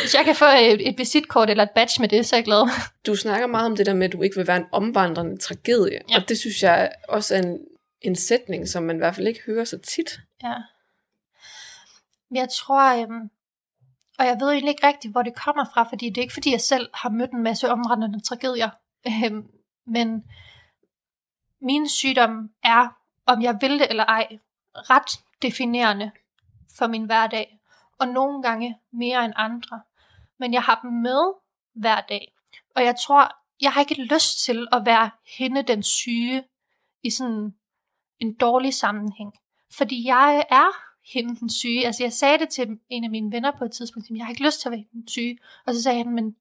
[0.00, 2.44] Hvis jeg kan få et, et visitkort eller et badge med det, så er jeg
[2.44, 2.70] glad.
[3.06, 6.00] Du snakker meget om det der med, at du ikke vil være en omvandrende tragedie.
[6.10, 6.16] Ja.
[6.16, 7.58] Og det synes jeg også er en,
[8.00, 10.20] en sætning, som man i hvert fald ikke hører så tit.
[10.42, 10.54] Ja.
[12.32, 13.30] Jeg tror, øhm,
[14.18, 16.50] og jeg ved egentlig ikke rigtigt, hvor det kommer fra, fordi det er ikke, fordi
[16.50, 18.70] jeg selv har mødt en masse omrendende tragedier.
[19.06, 19.50] Øhm,
[19.86, 20.24] men
[21.60, 22.88] min sygdom er,
[23.26, 24.38] om jeg vil det eller ej,
[24.74, 26.10] ret definerende
[26.78, 27.58] for min hverdag.
[27.98, 29.82] Og nogle gange mere end andre.
[30.38, 31.34] Men jeg har dem med
[31.74, 32.34] hver dag.
[32.76, 36.44] Og jeg tror, jeg har ikke lyst til at være hende den syge
[37.02, 37.54] i sådan
[38.18, 39.32] en dårlig sammenhæng.
[39.70, 41.86] Fordi jeg er hende den syge.
[41.86, 44.44] Altså jeg sagde det til en af mine venner på et tidspunkt, jeg har ikke
[44.44, 45.38] lyst til at være den syge.
[45.66, 46.36] Og så sagde han, men,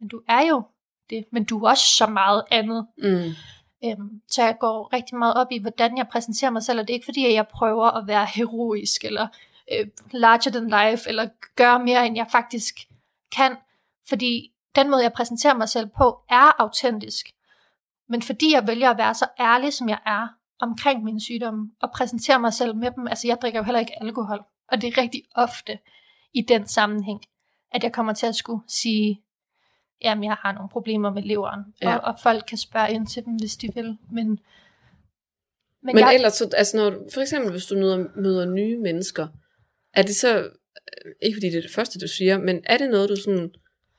[0.00, 0.62] men du er jo
[1.10, 2.86] det, men du er også så meget andet.
[2.98, 3.30] Mm.
[3.84, 6.92] Øhm, så jeg går rigtig meget op i, hvordan jeg præsenterer mig selv, og det
[6.92, 9.28] er ikke fordi, at jeg prøver at være heroisk, eller
[9.72, 12.74] øh, larger than life, eller gøre mere, end jeg faktisk
[13.36, 13.56] kan.
[14.08, 17.26] Fordi den måde, jeg præsenterer mig selv på, er autentisk.
[18.08, 20.28] Men fordi jeg vælger at være så ærlig, som jeg er,
[20.60, 24.02] omkring min sygdom, og præsentere mig selv med dem, altså jeg drikker jo heller ikke
[24.02, 25.78] alkohol, og det er rigtig ofte
[26.32, 27.20] i den sammenhæng,
[27.72, 29.20] at jeg kommer til at skulle sige,
[30.02, 31.96] jamen jeg har nogle problemer med leveren, Ja.
[31.96, 34.38] og, og folk kan spørge ind til dem, hvis de vil, men, men,
[35.82, 39.28] Men jeg, ellers, så, altså når, for eksempel hvis du møder, møder nye mennesker,
[39.92, 42.90] er det så, øh, ikke fordi det er det første, du siger, men er det
[42.90, 43.54] noget, du sådan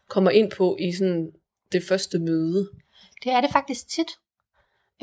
[0.07, 1.31] kommer ind på i sådan
[1.71, 2.69] det første møde?
[3.23, 4.11] Det er det faktisk tit.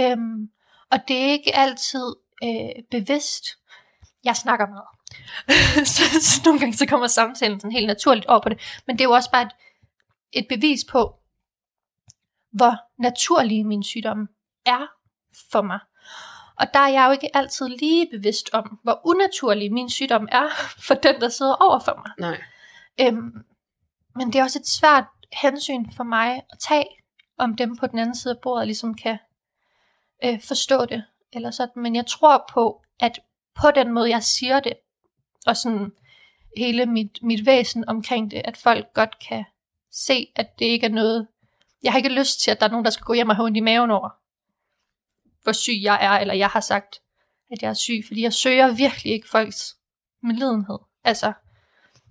[0.00, 0.50] Øhm,
[0.92, 3.44] og det er ikke altid øh, bevidst.
[4.24, 4.88] Jeg snakker meget.
[5.94, 8.80] så, så nogle gange så kommer samtalen sådan helt naturligt over på det.
[8.86, 9.52] Men det er jo også bare et,
[10.32, 11.14] et bevis på,
[12.52, 14.28] hvor naturlig min sygdom
[14.66, 14.86] er
[15.52, 15.78] for mig.
[16.56, 20.48] Og der er jeg jo ikke altid lige bevidst om, hvor unaturlig min sygdom er
[20.86, 22.30] for den, der sidder over for mig.
[22.30, 22.42] Nej.
[23.00, 23.44] Øhm,
[24.16, 26.86] men det er også et svært hensyn for mig at tage,
[27.38, 29.18] om dem på den anden side af bordet ligesom kan
[30.24, 31.04] øh, forstå det.
[31.32, 31.82] Eller sådan.
[31.82, 33.20] Men jeg tror på, at
[33.54, 34.72] på den måde, jeg siger det,
[35.46, 35.92] og sådan
[36.56, 39.44] hele mit, mit væsen omkring det, at folk godt kan
[39.92, 41.26] se, at det ikke er noget,
[41.82, 43.44] jeg har ikke lyst til, at der er nogen, der skal gå hjem og have
[43.46, 44.08] ondt i maven over,
[45.42, 47.00] hvor syg jeg er, eller jeg har sagt,
[47.50, 49.76] at jeg er syg, fordi jeg søger virkelig ikke folks
[50.22, 50.78] medlidenhed.
[51.04, 51.32] Altså,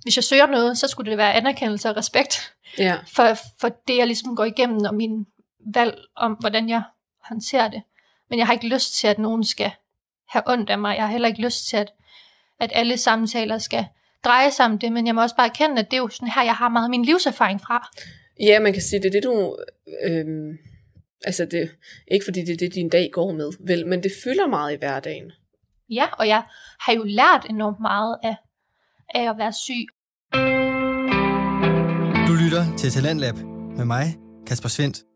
[0.04, 3.00] hvis jeg søger noget, så skulle det være anerkendelse og respekt Ja.
[3.08, 5.26] for, for det, jeg ligesom går igennem, og min
[5.74, 6.84] valg om, hvordan jeg
[7.24, 7.84] håndterer det.
[8.32, 9.72] Men jeg har ikke lyst til, at nogen skal
[10.30, 10.96] have ondt af mig.
[10.96, 11.94] Jeg har heller ikke lyst til, at,
[12.60, 13.86] at alle samtaler skal
[14.26, 16.28] dreje sig om det, men jeg må også bare erkende, at det er jo sådan
[16.28, 17.90] her, jeg har meget af min livserfaring fra.
[18.40, 19.58] Ja, man kan sige, det er det, du...
[20.04, 20.58] Øhm,
[21.26, 21.72] altså, det,
[22.12, 24.78] ikke fordi det er det, din dag går med, vel, men det fylder meget i
[24.78, 25.32] hverdagen.
[25.90, 26.44] Ja, og jeg
[26.80, 28.36] har jo lært enormt meget af,
[29.16, 29.86] af at være syg.
[32.28, 33.36] Du lytter til Talentlab
[33.78, 34.06] med mig,
[34.48, 35.11] Kasper Svendt.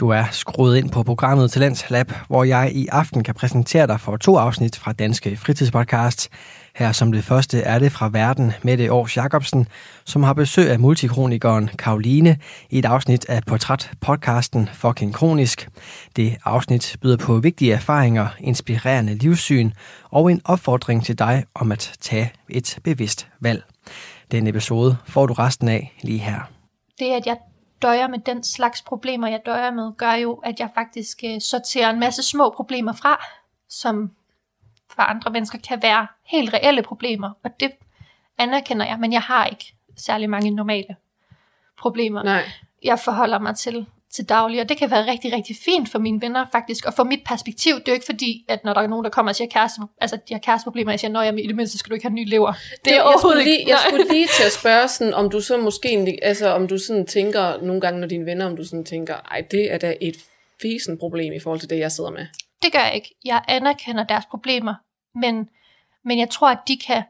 [0.00, 4.00] Du er skruet ind på programmet Talent Lab, hvor jeg i aften kan præsentere dig
[4.00, 6.28] for to afsnit fra Danske Fritidspodcasts.
[6.74, 9.68] Her som det første er det fra Verden med det års Jacobsen,
[10.04, 12.36] som har besøg af multikronikeren Karoline
[12.70, 15.68] i et afsnit af portrætpodcasten Fucking Kronisk.
[16.16, 19.70] Det afsnit byder på vigtige erfaringer, inspirerende livssyn
[20.10, 23.62] og en opfordring til dig om at tage et bevidst valg.
[24.30, 26.50] Den episode får du resten af lige her.
[26.98, 27.36] det, at jeg
[27.82, 31.90] døjer med den slags problemer, jeg døjer med, gør jo, at jeg faktisk øh, sorterer
[31.90, 33.26] en masse små problemer fra,
[33.68, 34.10] som
[34.90, 37.30] for andre mennesker kan være helt reelle problemer.
[37.42, 37.72] Og det
[38.38, 40.96] anerkender jeg, men jeg har ikke særlig mange normale
[41.78, 42.42] problemer, Nej.
[42.82, 46.20] jeg forholder mig til til daglig, og det kan være rigtig, rigtig fint for mine
[46.20, 48.86] venner faktisk, og for mit perspektiv, det er jo ikke fordi, at når der er
[48.86, 51.46] nogen, der kommer og siger kæreste, altså de har kæresteproblemer, jeg siger, nå, jamen, i
[51.46, 52.52] det mindste skal du ikke have ny lever.
[52.84, 55.56] Det er jeg skulle lige, jeg skulle lige til at spørge sådan, om du så
[55.56, 59.14] måske, altså om du sådan tænker, nogle gange når dine venner, om du sådan tænker,
[59.14, 60.16] ej, det er da et
[60.62, 62.26] fesen problem i forhold til det, jeg sidder med.
[62.62, 63.14] Det gør jeg ikke.
[63.24, 64.74] Jeg anerkender deres problemer,
[65.14, 65.48] men,
[66.04, 67.02] men jeg tror, at de kan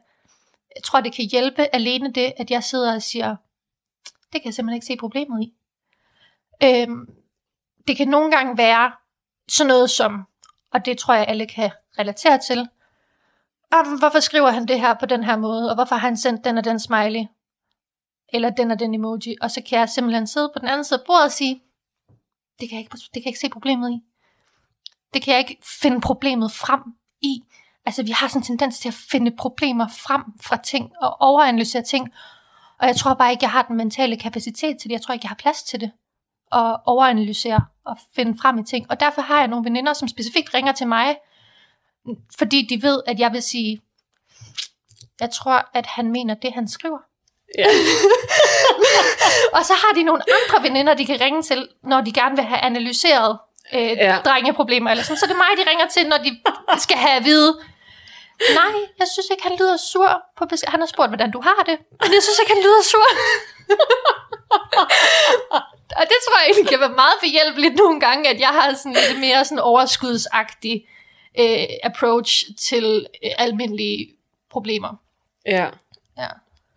[0.75, 3.35] Jeg tror, det kan hjælpe alene det, at jeg sidder og siger,
[4.33, 5.53] det kan jeg simpelthen ikke se problemet i.
[6.63, 7.07] Øhm,
[7.87, 8.91] det kan nogle gange være
[9.49, 10.27] sådan noget som,
[10.73, 12.67] og det tror jeg alle kan relatere til,
[13.71, 16.45] "Ah, hvorfor skriver han det her på den her måde, og hvorfor har han sendt
[16.45, 17.25] den og den smiley,
[18.33, 20.99] eller den og den emoji, og så kan jeg simpelthen sidde på den anden side
[20.99, 21.63] af bordet og sige,
[22.59, 23.99] det kan jeg ikke, det kan jeg ikke se problemet i.
[25.13, 26.81] Det kan jeg ikke finde problemet frem
[27.21, 27.43] i.
[27.85, 31.83] Altså vi har sådan en tendens til at finde problemer frem fra ting, og overanalysere
[31.83, 32.13] ting,
[32.79, 34.91] og jeg tror bare ikke, jeg har den mentale kapacitet til det.
[34.91, 35.91] Jeg tror ikke, jeg har plads til det.
[36.51, 38.85] Og overanalysere og finde frem i ting.
[38.89, 41.17] Og derfor har jeg nogle veninder, som specifikt ringer til mig,
[42.37, 43.81] fordi de ved, at jeg vil sige,
[45.19, 46.97] jeg tror, at han mener det, han skriver.
[47.57, 47.65] Ja.
[49.55, 52.45] Og så har de nogle andre veninder, de kan ringe til, når de gerne vil
[52.45, 53.37] have analyseret
[53.73, 54.17] øh, Ja.
[54.25, 54.91] drengeproblemer.
[54.91, 55.17] Eller sådan.
[55.17, 56.39] Så det er mig, de ringer til, når de
[56.79, 57.59] skal have at vide,
[58.55, 60.21] nej, jeg synes ikke, han lyder sur.
[60.37, 60.67] På besked.
[60.69, 63.07] Han har spurgt, hvordan du har det, men jeg synes ikke, han lyder sur.
[65.99, 68.97] Og det tror jeg egentlig kan være meget behjælpeligt nogle gange, at jeg har sådan
[69.09, 70.85] lidt mere sådan overskudsagtig
[71.39, 74.09] øh, approach til øh, almindelige
[74.49, 74.95] problemer.
[75.45, 75.69] Ja.
[76.17, 76.27] Ja.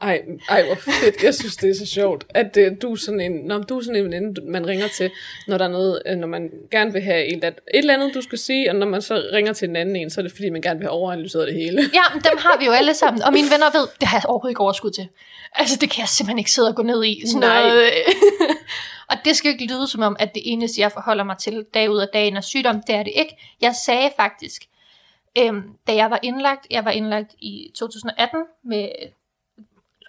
[0.04, 1.22] Ej, ej, hvor fedt.
[1.22, 3.82] Jeg synes, det er så sjovt, at øh, du er sådan en, når du er
[3.82, 5.10] sådan en veninde, man ringer til,
[5.48, 8.20] når der er noget, øh, når man gerne vil have et, et eller andet, du
[8.20, 10.50] skal sige, og når man så ringer til en anden en, så er det fordi,
[10.50, 11.82] man gerne vil have overanalyseret det hele.
[11.82, 13.22] Ja, dem har vi jo alle sammen.
[13.22, 15.08] Og mine venner ved, det har jeg overhovedet ikke overskud til.
[15.52, 17.22] Altså, det kan jeg simpelthen ikke sidde og gå ned i.
[17.26, 17.68] Sådan Nej.
[17.68, 17.90] Noget.
[19.10, 21.64] og det skal jo ikke lyde som om, at det eneste, jeg forholder mig til
[21.74, 22.82] dag ud af dagen er sygdom.
[22.86, 23.36] Det er det ikke.
[23.60, 24.62] Jeg sagde faktisk,
[25.38, 28.88] øhm, da jeg var indlagt, jeg var indlagt i 2018 med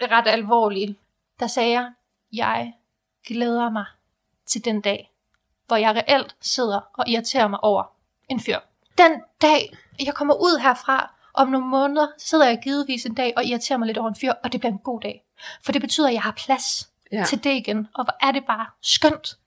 [0.02, 0.98] ret alvorligt,
[1.40, 1.92] der sagde jeg,
[2.34, 2.74] jeg
[3.28, 3.86] glæder mig
[4.46, 5.12] til den dag,
[5.68, 7.84] hvor jeg reelt sidder og irriterer mig over
[8.30, 8.60] en fyr.
[8.98, 13.34] Den dag, jeg kommer ud herfra, om nogle måneder, så sidder jeg givetvis en dag
[13.38, 15.24] og irriterer mig lidt over en fyr, og det bliver en god dag.
[15.64, 17.24] For det betyder, at jeg har plads Ja.
[17.28, 17.88] til det igen.
[17.96, 19.38] Og hvor er det bare skønt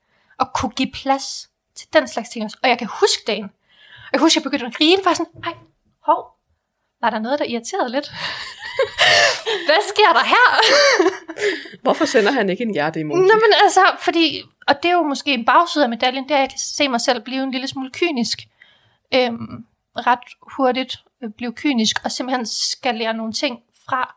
[0.40, 2.56] at kunne give plads til den slags ting også.
[2.62, 3.50] Og jeg kan huske dagen.
[4.12, 5.54] Jeg kan huske, at jeg begyndte at grine, bare sådan, ej,
[6.00, 6.34] hov,
[7.00, 8.06] var der noget, der irriterede lidt?
[9.68, 10.48] Hvad sker der her?
[11.82, 13.20] Hvorfor sender han ikke en hjerte emoji?
[13.20, 16.40] Nå, men altså, fordi, og det er jo måske en bagside af medaljen, er, at
[16.40, 18.48] jeg kan se mig selv blive en lille smule kynisk.
[19.14, 19.64] Øhm,
[19.96, 20.18] ret
[20.56, 23.58] hurtigt øh, blive kynisk, og simpelthen skalere nogle ting
[23.88, 24.14] fra.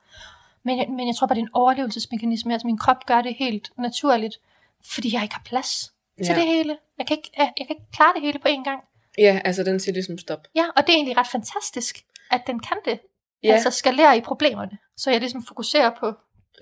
[0.64, 2.54] Men, men jeg tror bare, det er en overlevelsesmekanisme.
[2.54, 4.36] Altså, min krop gør det helt naturligt,
[4.92, 6.36] fordi jeg ikke har plads til Ja.
[6.40, 6.78] det hele.
[6.98, 8.80] Jeg kan, ikke, jeg, jeg kan ikke klare det hele på én gang.
[9.18, 10.48] Ja, altså den siger ligesom stop.
[10.56, 13.00] Ja, og det er egentlig ret fantastisk, at den kan det.
[13.44, 13.54] Ja.
[13.54, 14.78] Altså skalere i problemerne.
[14.98, 16.14] Så jeg ligesom fokuserer på,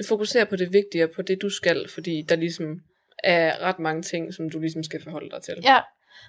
[0.08, 2.82] Fokuser på det vigtige på det, du skal, fordi der ligesom
[3.24, 5.56] er ret mange ting, som du ligesom skal forholde dig til.
[5.64, 5.80] Ja,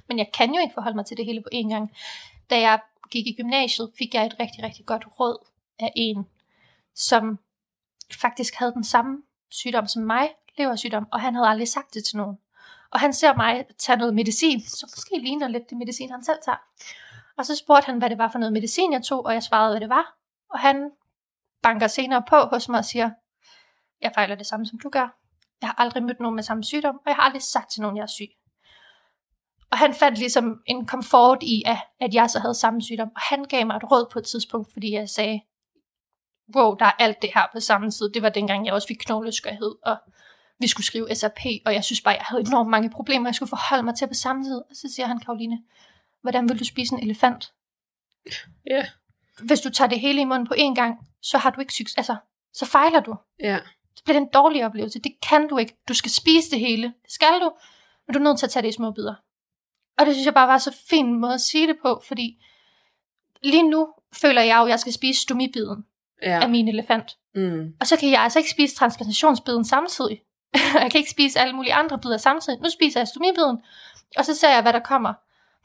[0.09, 1.97] men jeg kan jo ikke forholde mig til det hele på én gang.
[2.51, 2.81] Da jeg
[3.11, 5.47] gik i gymnasiet, fik jeg et rigtig, rigtig godt råd
[5.79, 6.27] af en,
[6.95, 7.39] som
[8.21, 10.29] faktisk havde den samme sygdom som mig,
[10.59, 12.39] leversygdom, og han havde aldrig sagt det til nogen.
[12.93, 16.39] Og han ser mig tage noget medicin, som måske ligner lidt det medicin, han selv
[16.45, 16.59] tager.
[17.39, 19.73] Og så spurgte han, hvad det var for noget medicin, jeg tog, og jeg svarede,
[19.73, 20.17] hvad det var.
[20.51, 20.91] Og han
[21.63, 23.11] banker senere på hos mig og siger,
[24.01, 25.17] jeg fejler det samme, som du gør.
[25.61, 27.97] Jeg har aldrig mødt nogen med samme sygdom, og jeg har aldrig sagt til nogen,
[27.97, 28.31] jeg er syg.
[29.71, 33.09] Og han fandt ligesom en komfort i, at, at jeg så havde samme sygdom.
[33.09, 35.41] Og han gav mig et råd på et tidspunkt, fordi jeg sagde,
[36.57, 38.13] wow, der er alt det her på samme tid.
[38.13, 39.97] Det var dengang, jeg også fik knogleskørhed, og
[40.61, 43.49] vi skulle skrive SAP, og jeg synes bare, jeg havde enormt mange problemer, jeg skulle
[43.49, 44.57] forholde mig til på samme tid.
[44.57, 45.63] Og så siger han, Karoline,
[46.23, 47.53] hvordan vil du spise en elefant?
[48.67, 48.87] Ja.
[49.43, 51.97] Hvis du tager det hele i munden på én gang, så har du ikke succes,
[51.97, 52.17] altså,
[52.53, 53.17] så fejler du.
[53.43, 53.59] Ja.
[53.97, 54.99] Så bliver det en dårlig oplevelse.
[54.99, 55.77] Det kan du ikke.
[55.89, 56.83] Du skal spise det hele.
[57.03, 57.53] Det skal du.
[58.07, 59.15] Men du er nødt til at tage det i små bidder.
[59.99, 62.45] Og det synes jeg bare var så fin en måde at sige det på, fordi
[63.43, 65.85] lige nu føler jeg jo, at jeg skal spise stomibiden
[66.23, 66.43] Ja.
[66.43, 67.19] af min elefant.
[67.35, 67.75] Mm.
[67.81, 70.23] Og så kan jeg altså ikke spise transplantationsbiden samtidig.
[70.83, 72.61] jeg kan ikke spise alle mulige andre bidder samtidig.
[72.61, 73.59] Nu spiser jeg stomibiden,
[74.17, 75.15] og så ser jeg, hvad der kommer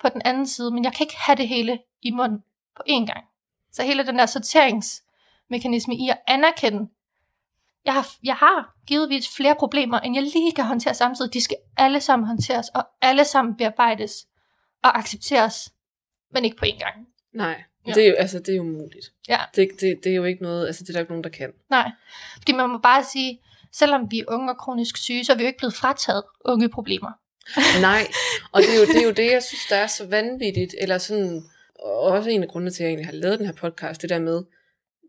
[0.02, 0.72] på den anden side.
[0.72, 2.44] Men jeg kan ikke have det hele i munden
[2.76, 3.26] på én gang.
[3.72, 6.90] Så hele den der sorteringsmekanisme i at anerkende,
[7.86, 11.34] jeg har, jeg har givetvis flere problemer, end jeg lige kan håndtere samtidig.
[11.34, 14.28] De skal alle sammen håndteres, og alle sammen bearbejdes
[14.84, 15.74] og accepteres,
[16.32, 17.08] men ikke på én gang.
[17.34, 17.64] Nej.
[17.88, 17.94] Ja.
[17.94, 19.14] Det er jo, altså, det er jo umuligt.
[19.30, 19.40] Ja.
[19.56, 21.54] Det, det, det er jo ikke noget, altså det er der ikke nogen, der kan.
[21.70, 21.92] Nej,
[22.38, 23.40] fordi man må bare sige,
[23.80, 26.70] selvom vi er unge og kronisk syge, så er vi jo ikke blevet frataget unge
[26.70, 27.12] problemer.
[27.90, 28.08] Nej,
[28.52, 30.98] og det er, jo, det er jo det, jeg synes, der er så vanvittigt, eller
[30.98, 31.44] sådan,
[31.80, 34.10] og også en af grundene til, at jeg egentlig har lavet den her podcast, det
[34.10, 34.44] der med,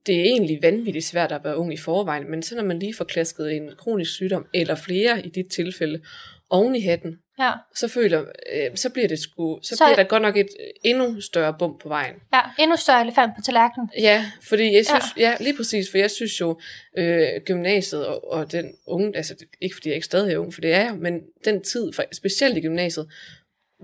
[0.06, 2.94] det er egentlig vanvittigt svært at være ung i forvejen, men så når man lige
[2.94, 6.02] får klasket en kronisk sygdom, eller flere i dit tilfælde,
[6.50, 8.20] oven i hatten, Ja, så føler,
[8.52, 10.48] øh, så bliver det sgu, så, Så- bliver der godt nok et
[10.84, 12.14] endnu større bump på vejen.
[12.34, 12.40] ja.
[12.58, 13.90] Endnu større elefant på tallerkenen.
[13.98, 15.30] Ja, fordi jeg synes, ja.
[15.30, 16.60] ja, lige præcis, for jeg synes jo,
[16.98, 20.60] øh, gymnasiet og, og den unge, altså ikke fordi jeg ikke stadig er ung, for
[20.60, 23.10] det er jeg, men den tid, for, specielt i gymnasiet,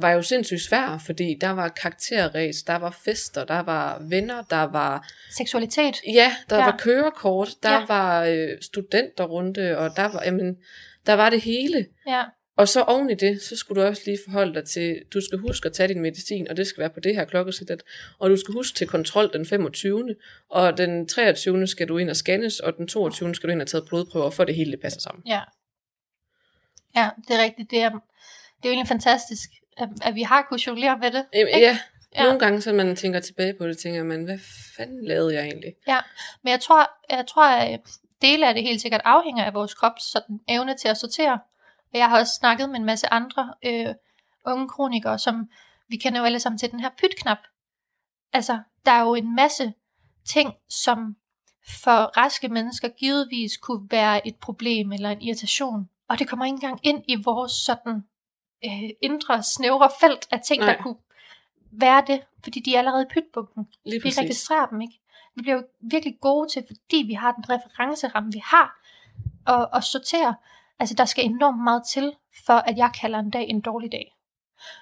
[0.00, 4.62] var jo sindssygt svær, fordi der var karakterræs, der var fester, der var venner, der
[4.62, 5.96] var, Seksualitet.
[6.06, 6.64] ja, der Ja.
[6.64, 7.84] var kørekort, der ja.
[7.88, 10.56] var øh, studenterrunde, og der var, jamen,
[11.06, 11.86] der var det hele.
[12.06, 12.22] Ja,
[12.56, 15.38] Og så oven i det, så skulle du også lige forholde dig til, du skal
[15.38, 17.82] huske at tage din medicin, og det skal være på det her klokkeslæt,
[18.18, 20.14] og du skal huske til kontrol den 25.
[20.48, 21.66] Og den 23.
[21.66, 23.34] skal du ind og scannes, og den 22.
[23.34, 25.22] skal du ind og tage blodprøver, for det hele det passer sammen.
[25.26, 25.40] ja.
[26.96, 27.70] Ja, det er rigtigt.
[27.70, 27.98] Det er, det
[28.64, 31.24] er jo egentlig fantastisk, at, at vi har kunnet jonglere med det.
[31.32, 31.58] Ikke?
[31.58, 31.78] ja,
[32.14, 32.22] Ja.
[32.24, 34.38] nogle gange, så man tænker tilbage på det, tænker man, hvad
[34.76, 35.74] fanden lavede jeg egentlig?
[36.42, 37.80] Men jeg tror, jeg tror, at
[38.22, 41.38] dele af det helt sikkert afhænger af vores krops sådan evne til at sortere.
[41.92, 43.94] Og jeg har også snakket med en masse andre øh,
[44.46, 45.50] unge kronikere, som
[45.88, 47.38] vi kender jo alle sammen til den her pytknap.
[48.32, 49.72] Altså, der er jo en masse
[50.24, 51.16] ting, som
[51.82, 55.88] for raske mennesker givetvis kunne være et problem eller en irritation.
[56.08, 58.04] Og det kommer ikke engang ind i vores sådan
[58.64, 60.72] øh, indre, snævre felt af ting, Nej.
[60.72, 60.96] der kunne
[61.72, 63.68] være det, fordi de er allerede i pytbunken.
[63.84, 64.18] Lige Vi præcis.
[64.18, 65.00] registrerer dem ikke.
[65.34, 68.80] Vi bliver jo virkelig gode til, fordi vi har den referenceramme, vi har,
[69.46, 70.34] og, og sortere.
[70.80, 72.12] Altså, der skal enormt meget til,
[72.46, 74.14] for at jeg kalder en dag en dårlig dag.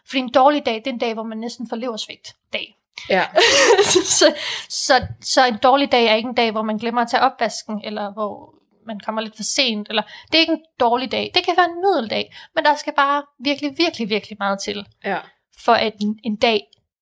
[0.07, 2.77] Fordi en dårlig dag, det er en dag, hvor man næsten får leversvigt dag.
[3.09, 3.25] Ja,
[4.19, 4.35] så,
[4.69, 7.81] så, så en dårlig dag er ikke en dag, hvor man glemmer at tage opvasken,
[7.85, 8.55] eller hvor
[8.87, 9.89] man kommer lidt for sent.
[9.89, 11.31] Eller, det er ikke en dårlig dag.
[11.35, 15.19] Det kan være en middeldag, men der skal bare virkelig, virkelig, virkelig meget til, ja,
[15.59, 16.61] for at en, en dag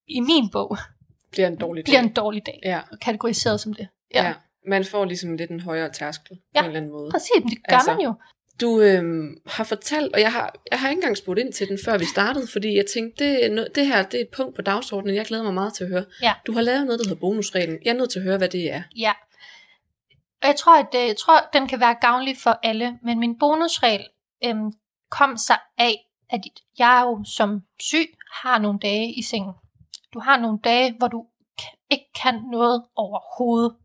[0.09, 0.77] i min bog
[1.31, 2.07] bliver en dårlig bliver dag.
[2.09, 2.61] en dårlig dag.
[2.65, 3.89] Ja, Og kategoriseret som det.
[4.15, 4.25] ja.
[4.27, 4.35] ja.
[4.67, 7.11] Man får ligesom lidt en højere tærskel på Ja, en eller anden måde.
[7.11, 8.15] Præcis, det gør Altså, man jo.
[8.61, 11.79] Du øhm, har fortalt, og jeg har, jeg har ikke engang spurgt ind til den,
[11.85, 15.15] før vi startede, fordi jeg tænkte, det, det her det er et punkt på dagsordenen,
[15.15, 16.05] jeg glæder mig meget til at høre.
[16.23, 16.35] Ja.
[16.47, 17.79] Du har lavet noget, der hedder bonusreglen.
[17.85, 18.83] Jeg er nødt til at høre, hvad det er.
[18.97, 19.13] Ja.
[20.43, 23.39] Og jeg tror, at det, jeg tror, den kan være gavnlig for alle, men min
[23.39, 24.07] bonusregel
[24.45, 24.73] øhm,
[25.11, 25.97] kom sig af,
[26.31, 26.41] at
[26.79, 28.09] jeg jo som syg
[28.43, 29.53] har nogle dage i sengen.
[30.15, 31.27] Du har nogle dage, hvor du
[31.91, 33.77] ikke kan noget overhovedet.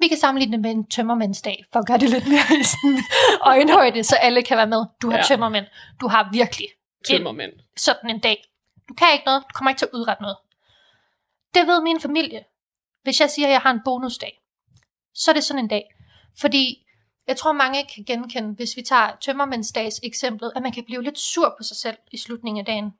[0.00, 3.02] Vi kan sammenligne det med en tømmermændsdag, for at gøre det lidt mere i sådan
[3.42, 4.84] øjenhøjde, så alle kan være med.
[5.02, 5.22] Du har ja.
[5.22, 5.66] Tømmermænd.
[6.00, 6.68] Du har virkelig
[7.08, 7.52] Tømmermænd.
[7.76, 8.44] sådan en dag.
[8.88, 10.36] Du kan ikke noget, du kommer ikke til at udrette noget.
[11.54, 12.44] Det ved min familie.
[13.02, 14.40] Hvis jeg siger, at jeg har en bonusdag,
[15.14, 15.84] så er det sådan en dag.
[16.40, 16.86] Fordi
[17.26, 21.18] jeg tror, mange kan genkende, hvis vi tager tømmermændsdags eksemplet, at man kan blive lidt
[21.18, 22.92] sur på sig selv i slutningen af dagen.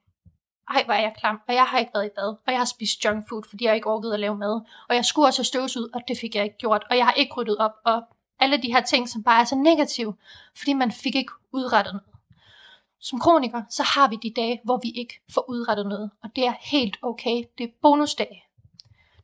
[0.70, 2.64] Ej, hvor er jeg klam, og jeg har ikke været i bad, og jeg har
[2.64, 5.44] spist junk food, fordi jeg ikke orkede at lave mad, og jeg skulle også have
[5.44, 8.02] støvsud, og det fik jeg ikke gjort, og jeg har ikke ryddet op, og
[8.40, 10.14] alle de her ting, som bare er så negative,
[10.56, 12.06] fordi man fik ikke udrettet noget.
[12.98, 16.46] Som kroniker, så har vi de dage, hvor vi ikke får udrettet noget, og det
[16.46, 17.44] er helt okay.
[17.58, 18.44] Det er bonusdage.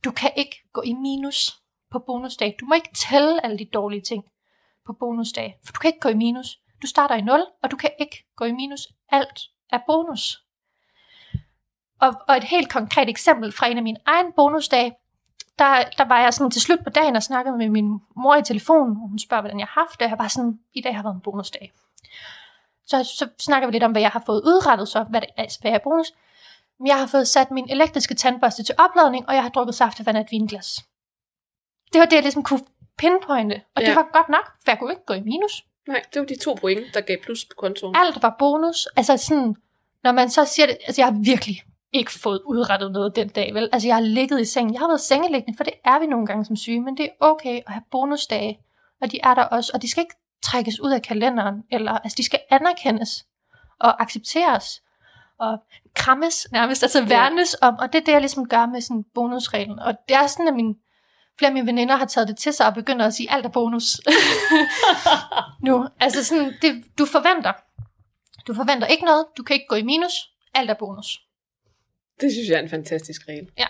[0.05, 2.57] Du kan ikke gå i minus på bonusdag.
[2.61, 4.25] Du må ikke tælle alle de dårlige ting
[4.87, 6.61] på bonusdag, for du kan ikke gå i minus.
[6.83, 8.89] Du starter i 0, og du kan ikke gå i minus.
[9.09, 9.41] Alt
[9.73, 10.46] er bonus.
[12.01, 14.93] Og, og et helt konkret eksempel fra en af mine egen bonusdage,
[15.59, 18.43] der, der var jeg sådan til slut på dagen og snakkede med min mor i
[18.43, 20.97] telefonen, og hun spørger, hvordan jeg har haft det, og jeg var sådan, i dag
[20.97, 21.73] har været en bonusdag.
[22.87, 25.59] Så, så snakker vi lidt om, hvad jeg har fået udrettet, så hvad det er,
[25.61, 26.13] hvad er bonus.
[26.87, 30.21] Jeg har fået sat min elektriske tandbørste til opladning, og jeg har drukket saftevand af
[30.21, 30.85] et vinglas.
[31.93, 32.61] Det var det, jeg ligesom kunne
[32.99, 33.89] pinpointe, og ja.
[33.89, 35.65] det var godt nok, for jeg kunne ikke gå i minus.
[35.89, 37.97] Nej, det var de to point, der gav plus på kontoen.
[37.97, 38.87] Alt var bonus.
[38.97, 39.57] Altså sådan,
[40.05, 41.63] når man så siger det, altså jeg har virkelig
[41.99, 43.69] ikke fået udrettet noget den dag, vel?
[43.73, 46.27] Altså jeg har ligget i sengen, jeg har været sengeliggende, for det er vi nogle
[46.27, 48.59] gange som syge, men det er okay at have bonusdage,
[49.03, 52.17] og de er der også, og de skal ikke trækkes ud af kalenderen, eller altså
[52.17, 53.27] de skal anerkendes
[53.81, 54.83] og accepteres,
[55.39, 55.59] og
[55.95, 59.79] krammes nærmest, altså værnes om, og det er det, jeg ligesom gør med sådan bonusreglen,
[59.79, 60.77] og det er sådan, at min,
[61.39, 63.51] flere af mine veninder har taget det til sig og begynder at sige, alt er
[63.51, 64.01] bonus.
[65.67, 67.53] nu, altså sådan, det, du forventer,
[68.47, 70.13] du forventer ikke noget, du kan ikke gå i minus,
[70.55, 71.26] alt er bonus.
[72.21, 73.51] Det synes jeg er en fantastisk regel.
[73.59, 73.67] Ja.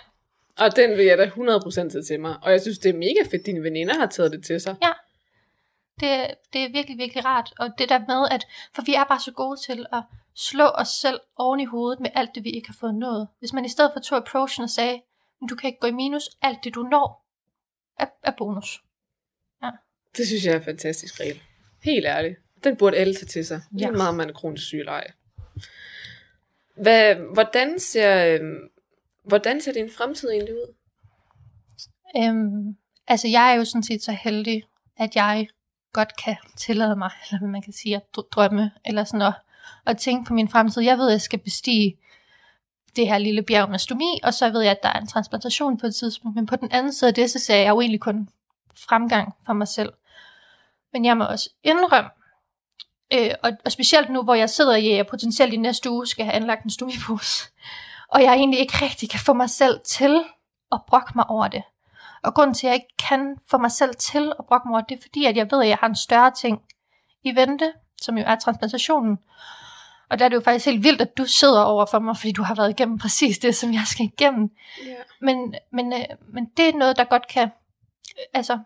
[0.59, 2.37] Og den vil jeg da 100% tage til mig.
[2.43, 4.77] Og jeg synes, det er mega fedt, at dine veninder har taget det til sig.
[6.01, 7.53] Det, det er virkelig, virkelig rart.
[7.59, 10.03] Og det der med, at for vi er bare så gode til at
[10.35, 13.29] slå os selv oven i hovedet med alt det, vi ikke har fået nået.
[13.39, 15.03] Hvis man i stedet for tog approachen og sagde,
[15.41, 17.27] "Men du kan ikke gå i minus, alt det du når,
[17.99, 18.83] er, er bonus.
[20.17, 21.43] Det synes jeg er en fantastisk regel.
[21.83, 22.37] Helt ærligt.
[22.65, 23.61] Den burde alle tage til sig.
[23.73, 23.79] Ja.
[23.81, 23.87] Ja.
[23.87, 25.13] Lige meget, man er kronisk syg eller ej.
[26.77, 28.69] Hvad, hvordan, ser, øhm,
[29.25, 30.75] hvordan ser din fremtid egentlig ud?
[32.17, 32.77] Øhm,
[33.09, 34.63] altså jeg er jo sådan set så heldig,
[34.97, 35.49] at jeg
[35.93, 38.03] godt kan tillade mig, eller hvad man kan sige, at
[38.33, 39.35] drømme, eller sådan at,
[39.85, 40.83] og tænke på min fremtid.
[40.83, 41.99] Jeg ved, at jeg skal bestige
[42.97, 45.79] det her lille bjerg med stomi, og så ved jeg, at der er en transplantation
[45.79, 46.37] på et tidspunkt.
[46.37, 48.29] Men på den anden side af det, så ser jeg jo egentlig kun
[48.75, 49.93] fremgang for mig selv.
[50.93, 52.11] Men jeg må også indrømme,
[53.13, 56.25] øh, og, og specielt nu, hvor jeg sidder i, jeg potentielt i næste uge skal
[56.25, 57.51] have anlagt en stomipose,
[58.15, 60.25] og jeg egentlig ikke rigtig kan få mig selv til
[60.73, 61.63] at brokke mig over det.
[62.23, 64.81] Og grunden til, at jeg ikke kan få mig selv til at brokke mig over
[64.81, 66.63] det, det er fordi, at jeg ved, at jeg har en større ting
[67.23, 69.19] i vente, som jo er transplantationen.
[70.11, 72.33] Og der er det jo faktisk helt vildt, at du sidder over for mig, fordi
[72.33, 74.51] du har været igennem præcis det, som jeg skal igennem.
[74.87, 74.95] Ja.
[75.21, 77.43] Men, men, øh, men det er noget, der godt kan
[78.19, 78.59] øh, altså,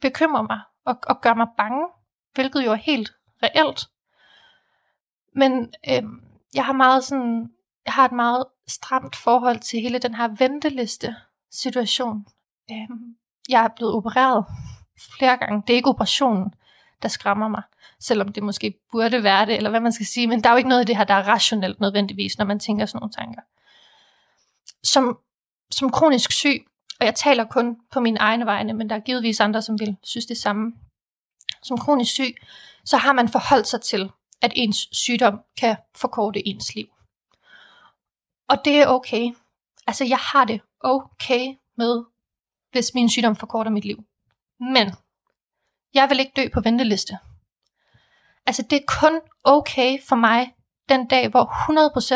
[0.00, 1.86] bekymre mig og, og gøre mig bange,
[2.34, 3.12] hvilket jo er helt
[3.42, 3.88] reelt.
[5.34, 6.02] Men øh,
[6.54, 7.50] jeg har meget sådan,
[7.86, 11.16] jeg har et meget stramt forhold til hele den her venteliste
[11.50, 12.26] situation.
[12.70, 12.88] Øh,
[13.48, 14.44] jeg er blevet opereret
[15.18, 15.62] flere gange.
[15.66, 16.54] Det er ikke operationen,
[17.02, 17.62] der skræmmer mig,
[18.00, 20.56] selvom det måske burde være det, eller hvad man skal sige, men der er jo
[20.56, 23.42] ikke noget i det her, der er rationelt nødvendigvis, når man tænker sådan nogle tanker.
[24.84, 25.18] Som,
[25.70, 26.66] som kronisk syg,
[27.00, 29.96] og jeg taler kun på mine egne vegne, men der er givetvis andre, som vil
[30.02, 30.72] synes det samme.
[31.62, 32.36] Som kronisk syg,
[32.84, 34.10] så har man forholdt sig til,
[34.42, 36.86] at ens sygdom kan forkorte ens liv.
[38.48, 39.34] Og det er okay.
[39.86, 42.04] Altså, jeg har det okay med,
[42.72, 44.04] hvis min sygdom forkorter mit liv.
[44.60, 44.94] Men
[45.94, 47.18] jeg vil ikke dø på venteliste.
[48.46, 50.54] Altså, det er kun okay for mig
[50.88, 51.44] den dag, hvor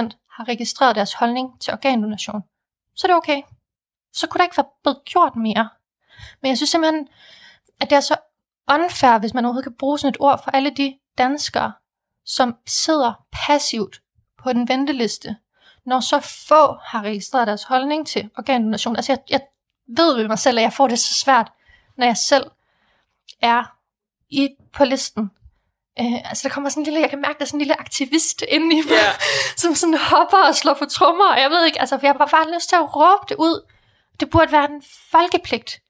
[0.08, 2.42] 100% har registreret deres holdning til organdonation.
[2.94, 3.42] Så er det okay.
[4.12, 5.68] Så kunne der ikke være blevet gjort mere.
[6.42, 7.08] Men jeg synes simpelthen,
[7.80, 8.16] at det er så
[8.70, 11.72] unfair, hvis man overhovedet kan bruge sådan et ord for alle de danskere,
[12.24, 14.00] som sidder passivt
[14.42, 15.36] på den venteliste,
[15.86, 18.96] når så få har registreret deres holdning til organdonation.
[18.96, 19.40] Altså jeg, jeg
[19.96, 21.52] ved ved mig selv, at jeg får det så svært,
[21.96, 22.50] når jeg selv
[23.40, 23.64] er
[24.28, 25.30] i, på listen.
[26.00, 27.80] Øh, altså der kommer sådan en lille, jeg kan mærke, der er sådan en lille
[27.80, 29.12] aktivist inde i mig, Ja.
[29.62, 32.26] som sådan hopper og slår på trommer, og jeg ved ikke, altså for jeg har
[32.26, 33.72] bare lyst til at råbe det ud.
[34.20, 35.80] Det burde være en folkepligt,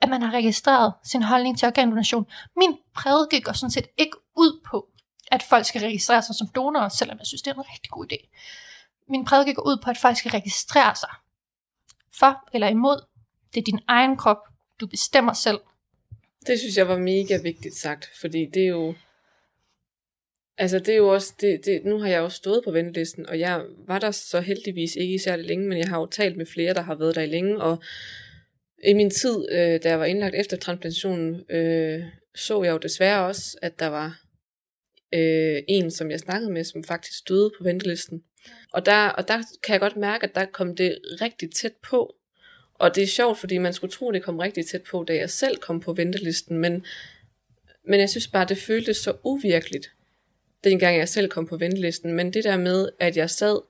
[0.00, 2.26] at man har registreret sin holdning til organdonation.
[2.56, 4.88] Min prædike går sådan set ikke ud på,
[5.30, 8.12] at folk skal registrere sig som donorer, selvom jeg synes, det er en rigtig god
[8.12, 8.28] idé.
[9.08, 11.10] Min prædike går ud på, at folk skal registrere sig
[12.18, 13.04] for eller imod.
[13.54, 14.38] Det er din egen krop.
[14.80, 15.58] Du bestemmer selv.
[16.46, 18.94] Det synes jeg var mega vigtigt sagt, fordi det er jo...
[20.58, 23.38] Altså det er jo også, det, det, nu har jeg jo stået på ventelisten, og
[23.38, 26.46] jeg var der så heldigvis ikke i særlig længe, men jeg har jo talt med
[26.46, 27.82] flere, der har været der i længe, og
[28.84, 32.02] i min tid, øh, da jeg var indlagt efter transplantationen, øh,
[32.34, 34.22] så jeg jo desværre også, at der var
[35.14, 38.22] øh, en, som jeg snakkede med, som faktisk døde på ventelisten.
[38.72, 42.14] Og der, og der kan jeg godt mærke, at der kom det rigtig tæt på.
[42.74, 45.30] Og det er sjovt, fordi man skulle tro, det kom rigtig tæt på, da jeg
[45.30, 46.84] selv kom på ventelisten, men,
[47.86, 49.90] men jeg synes bare, det føltes så uvirkeligt,
[50.64, 52.12] dengang jeg selv kom på ventelisten.
[52.12, 53.60] Men det der med, at jeg sad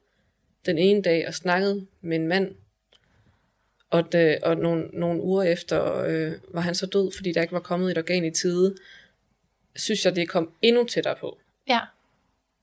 [0.66, 2.54] den ene dag og snakkede med en mand,
[3.90, 7.54] og, det, og nogle, nogle uger efter øh, var han så død, fordi der ikke
[7.54, 8.76] var kommet et organ i tide,
[9.76, 11.38] synes jeg, det kom endnu tættere på.
[11.68, 11.80] Ja.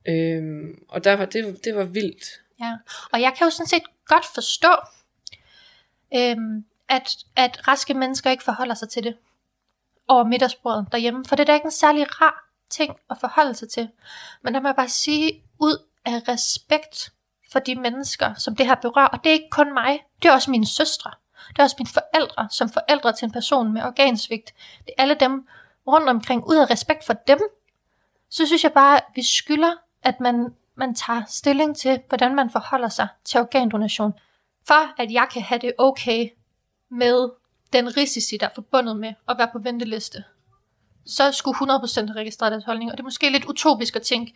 [0.07, 2.41] Øhm, og der var, det, det var vildt.
[2.59, 2.73] Ja,
[3.11, 4.75] og jeg kan jo sådan set godt forstå,
[6.15, 9.15] øhm, at, at raske mennesker ikke forholder sig til det
[10.07, 13.69] over middagsbordet derhjemme, for det er da ikke en særlig rar ting at forholde sig
[13.69, 13.89] til.
[14.41, 17.11] Men der må jeg bare sige, ud af respekt
[17.51, 20.33] for de mennesker, som det her berører, og det er ikke kun mig, det er
[20.33, 21.11] også mine søstre,
[21.49, 24.53] det er også mine forældre, som forældre til en person med organsvigt,
[24.85, 25.47] det er alle dem
[25.87, 27.39] rundt omkring, ud af respekt for dem,
[28.29, 29.73] så synes jeg bare, at vi skylder,
[30.03, 34.13] at man, man tager stilling til, hvordan man forholder sig til organdonation,
[34.67, 36.29] for at jeg kan have det okay
[36.89, 37.29] med
[37.73, 40.23] den risici, der er forbundet med at være på venteliste.
[41.05, 41.61] Så skulle 100%
[42.07, 44.33] have registreret deres holdning, og det er måske lidt utopisk at tænke,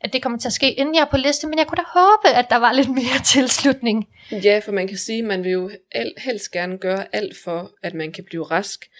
[0.00, 2.00] at det kommer til at ske, inden jeg er på liste, men jeg kunne da
[2.00, 4.08] håbe, at der var lidt mere tilslutning.
[4.32, 5.70] Ja, for man kan sige, at man vil jo
[6.18, 8.90] helst gerne gøre alt for, at man kan blive rask.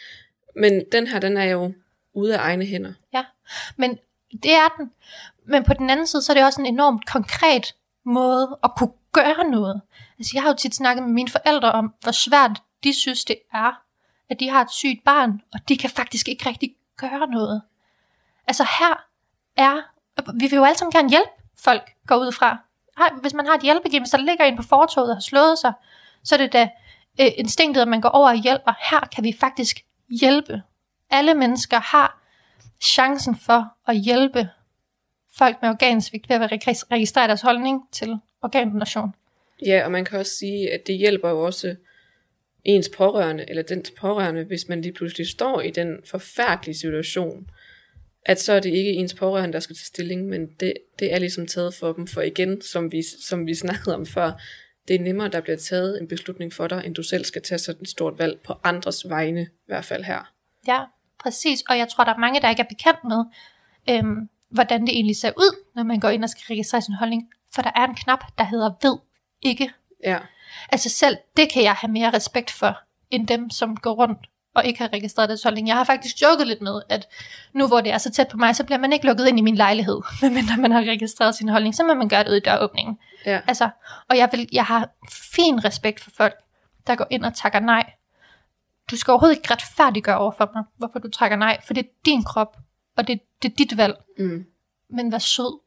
[0.57, 1.73] Men den her, den er jo
[2.15, 2.93] ude af egne hænder.
[3.13, 3.25] Ja,
[3.77, 3.99] men
[4.43, 4.91] det er den.
[5.45, 7.75] Men på den anden side, så er det også en enormt konkret
[8.05, 9.81] måde at kunne gøre noget.
[10.19, 13.39] Altså, jeg har jo tit snakket med mine forældre om, hvor svært de synes, det
[13.55, 13.83] er,
[14.31, 17.63] at de har et sygt barn, og de kan faktisk ikke rigtig gøre noget.
[18.47, 19.05] Altså her
[19.57, 19.81] er,
[20.35, 22.59] vi vil jo alle sammen gerne hjælpe folk, går ud fra.
[23.21, 25.73] Hvis man har et hjælpegivning, så ligger en på fortoget og har slået sig,
[26.25, 26.69] så er det da
[27.21, 28.91] øh, instinktet, at man går over og hjælper.
[28.91, 29.85] Her kan vi faktisk
[30.21, 30.63] hjælpe.
[31.11, 32.23] Alle mennesker har
[32.81, 34.49] chancen for at hjælpe
[35.39, 36.53] folk med organsvigt ved at
[36.93, 39.15] registrere deres holdning til organdonation.
[39.67, 41.77] Ja, og man kan også sige, at det hjælper jo også
[42.65, 47.51] ens pårørende, eller dens pårørende, hvis man lige pludselig står i den forfærdelige situation,
[48.29, 51.19] at så er det ikke ens pårørende, der skal tage stilling, men det, det er
[51.19, 52.07] ligesom taget for dem.
[52.07, 54.33] For igen, som vi, som vi snakkede om før,
[54.89, 57.59] det er nemmere, der bliver taget en beslutning for dig, end du selv skal tage
[57.59, 60.33] sådan et stort valg på andres vegne, i hvert fald her.
[60.67, 60.81] Ja,
[61.21, 61.63] præcis.
[61.69, 63.25] Og jeg tror, der er mange, der ikke er bekendt med,
[63.91, 67.31] øhm, hvordan det egentlig ser ud, når man går ind og skal registrere sin holdning.
[67.55, 68.99] For der er en knap, der hedder ved
[69.43, 69.71] ikke.
[70.05, 70.19] Ja,
[70.69, 72.79] Altså selv det kan jeg have mere respekt for,
[73.11, 74.19] end dem, som går rundt
[74.57, 75.69] og ikke har registreret deres holdning.
[75.69, 77.09] Jeg har faktisk joket lidt med, at
[77.53, 79.43] nu hvor det er så tæt på mig, så bliver man ikke lukket ind i
[79.43, 81.75] min lejlighed, medmindre man har registreret sin holdning.
[81.75, 82.99] Så må man gøre det ud i døråbningen.
[83.27, 83.71] ja, Altså,
[84.09, 86.35] og jeg, vil, jeg har fin respekt for folk,
[86.87, 87.93] der går ind og takker nej.
[88.91, 91.91] Du skal overhovedet ikke retfærdiggøre over for mig, hvorfor du trækker nej, for det er
[92.05, 92.57] din krop,
[92.97, 93.95] og det, det er dit valg.
[94.19, 94.47] mm,
[94.91, 95.61] Men vær sød.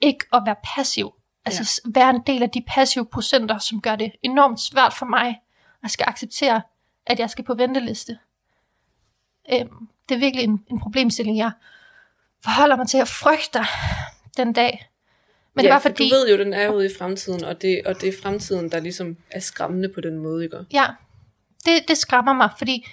[0.00, 1.14] Ikke at være passiv.
[1.44, 1.90] Altså ja.
[2.00, 5.40] være en del af de passive procenter, som gør det enormt svært for mig
[5.84, 6.62] at skal acceptere,
[7.10, 8.18] at jeg skal på venteliste.
[9.52, 11.50] Øhm, det er virkelig en, en problemstilling, jeg
[12.44, 13.64] forholder mig til at frygter
[14.36, 14.90] den dag.
[15.54, 16.08] Men ja, det var for fordi...
[16.08, 18.80] du ved jo, den er ude i fremtiden, og det, og det er fremtiden, der
[18.80, 20.56] ligesom er skræmmende på den måde, ikke?
[20.72, 20.86] Ja,
[21.64, 22.86] det, det skræmmer mig, fordi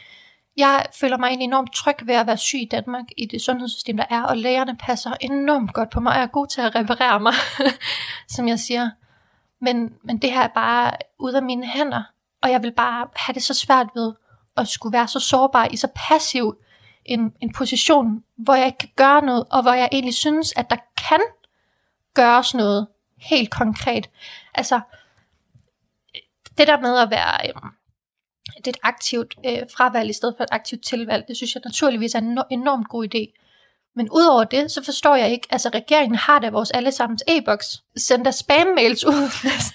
[0.58, 3.98] jeg føler mig egentlig enormt tryg ved at være syg i Danmark, i det sundhedssystem,
[3.98, 7.20] der er, og lægerne passer enormt godt på mig, og er gode til at reparere
[7.20, 7.34] mig,
[8.36, 8.90] som jeg siger.
[9.62, 12.04] Men, men det her er bare ud af mine hænder,
[12.42, 14.14] og jeg vil bare have det så svært ved
[14.58, 16.58] at skulle være så sårbar i så passiv
[17.06, 20.70] en, en position, hvor jeg ikke kan gøre noget, og hvor jeg egentlig synes, at
[20.70, 20.78] der
[21.10, 21.20] kan
[22.14, 24.10] gøres noget helt konkret.
[24.54, 24.82] Altså,
[26.58, 27.72] det der med at være øhm,
[28.58, 31.62] det er et aktivt øh, fravalg i stedet for et aktivt tilvalg, det synes jeg
[31.66, 33.47] naturligvis er en enormt god idé.
[33.98, 37.68] Men udover det, så forstår jeg ikke, altså regeringen har da vores allesammens e-boks,
[37.98, 39.24] sender spam-mails ud.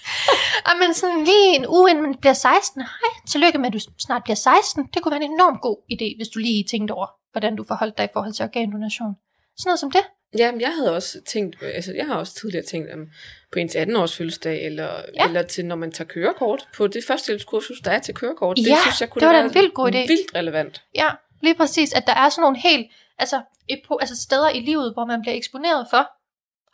[0.67, 3.79] og men sådan lige en uge inden man bliver 16, hej, tillykke med at du
[3.99, 7.07] snart bliver 16, det kunne være en enormt god idé, hvis du lige tænkte over,
[7.31, 9.15] hvordan du forholdt dig i forhold til organdonation.
[9.57, 10.01] Sådan noget som det.
[10.37, 13.07] Ja, men jeg havde også tænkt, altså jeg har også tidligere tænkt om
[13.51, 15.27] på ens 18-års fødselsdag, eller, Ja.
[15.27, 18.57] eller til når man tager kørekort, på det førstehjælpskursus, der er til kørekort.
[18.57, 20.07] Ja, det synes jeg kunne det var da en vildt god idé.
[20.07, 20.83] Vildt relevant.
[20.95, 21.09] Ja,
[21.41, 22.87] lige præcis, at der er sådan nogle helt,
[23.19, 26.09] altså, epo, altså steder i livet, hvor man bliver eksponeret for,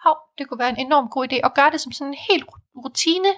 [0.03, 2.45] hov, det kunne være en enorm god idé, at gøre det som sådan en helt
[2.83, 3.29] rutine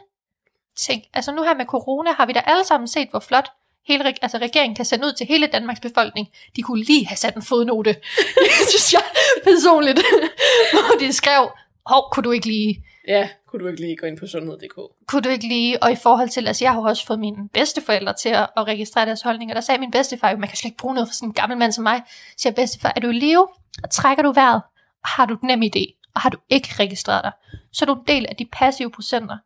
[0.76, 1.04] ting.
[1.14, 3.52] Altså nu her med corona, har vi da alle sammen set, hvor flot
[3.88, 6.28] hele, altså regeringen kan sende ud til hele Danmarks befolkning.
[6.56, 7.96] De kunne lige have sat en fodnote,
[8.70, 9.04] synes jeg
[9.44, 10.00] personligt,
[10.72, 11.52] hvor de skrev,
[11.86, 14.76] hov, kunne du ikke lige Ja, kunne du ikke lige gå ind på sundhed.dk?
[15.08, 17.50] kunne du ikke lige, og i forhold til, altså jeg har jo også fået mine
[17.50, 20.70] bedsteforældre til at, at registrere deres holdninger, der sagde min bedstefar, jo, man kan slet
[20.70, 22.02] ikke bruge noget for sådan en gammel mand som mig,
[22.38, 23.48] siger bedstefar, er du i live,
[23.84, 24.62] og trækker du vejret,
[25.04, 27.32] og har du et nem idé, og har du ikke registreret dig,
[27.72, 29.38] så er du en del af de passive procenter,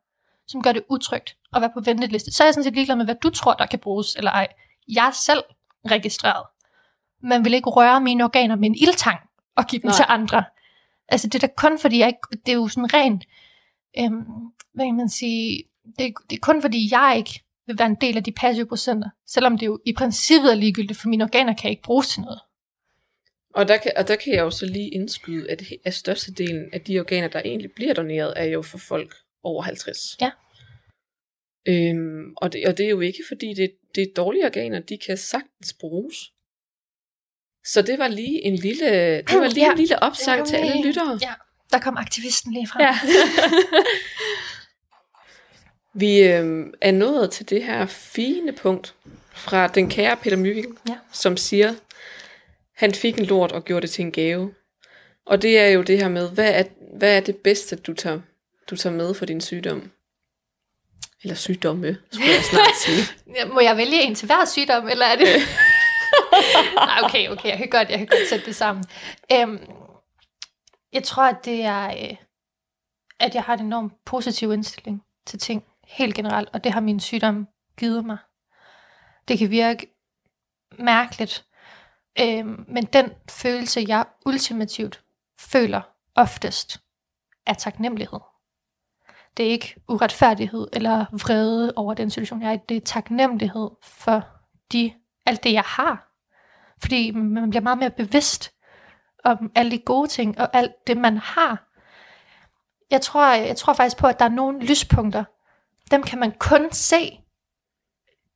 [0.48, 2.32] som gør det utrygt at være på venteliste.
[2.32, 4.48] Så er jeg sådan set ligeglad med, hvad du tror, der kan bruges eller ej.
[4.88, 5.44] Jeg er selv
[5.92, 6.44] registreret.
[7.24, 9.20] Man vil ikke røre mine organer med en ildtang
[9.56, 9.96] og give dem Nej.
[9.96, 10.44] til andre.
[11.08, 13.24] Altså det er da kun fordi, jeg ikke, det er jo sådan rent,
[14.00, 14.24] øhm,
[14.74, 15.64] hvad kan man sige,
[16.00, 19.10] det, det er kun fordi, jeg ikke vil være en del af de passive procenter,
[19.28, 22.40] selvom det jo i princippet er ligegyldigt, for mine organer kan ikke bruges til noget.
[23.54, 26.82] Og der, kan, og der kan jeg jo så lige indskyde, at, at størstedelen af
[26.82, 29.98] de organer, der egentlig bliver doneret, er jo for folk over 50.
[30.22, 30.32] Ja.
[31.68, 34.98] Øhm, og, det, og det er jo ikke, fordi det, det er dårlige organer, de
[34.98, 36.16] kan sagtens bruges.
[37.66, 39.72] Så det var lige en lille, det var lige Ja.
[39.72, 41.20] en lille opsang til alle lyttere.
[41.22, 41.34] Ja,
[41.74, 42.82] der kom aktivisten lige frem.
[42.82, 43.00] Ja.
[45.94, 48.94] Vi øh, er nået til det her fine punkt
[49.34, 50.96] fra den kære Peter Mygind, Ja.
[51.12, 51.74] som siger,
[52.76, 54.54] han fik en lort og gjorde det til en gave.
[55.26, 56.64] Og det er jo det her med, hvad er,
[56.98, 58.20] hvad er det bedste, du tager,
[58.70, 59.92] du tager med for din sygdom?
[61.24, 63.04] Eller sygdomme, skulle jeg snart sige.
[63.54, 65.28] Må jeg vælge en til hver sygdom, eller er det...
[66.76, 68.86] Nej, okay, okay, jeg kan godt, jeg kan godt sætte det sammen.
[69.32, 69.60] Øhm,
[70.96, 72.18] jeg tror, at det er, øh,
[73.20, 77.00] at jeg har en enorm positiv indstilling til ting, helt generelt, og det har min
[77.00, 78.18] sygdom givet mig.
[79.28, 79.88] Det kan virke
[80.80, 81.46] mærkeligt,
[82.20, 85.04] øh, men den følelse, jeg ultimativt
[85.40, 85.82] føler
[86.16, 86.82] oftest,
[87.46, 88.20] er taknemmelighed.
[89.38, 92.60] Det er ikke uretfærdighed eller vrede over den situation, jeg er i.
[92.70, 94.28] Det er taknemmelighed for
[94.72, 94.94] de,
[95.26, 96.12] alt det, jeg har.
[96.82, 98.55] Fordi man bliver meget mere bevidst
[99.26, 101.64] om alle de gode ting, og alt det, man har.
[102.92, 105.24] Jeg tror, jeg tror faktisk på, at der er nogle lyspunkter.
[105.92, 107.20] Dem kan man kun se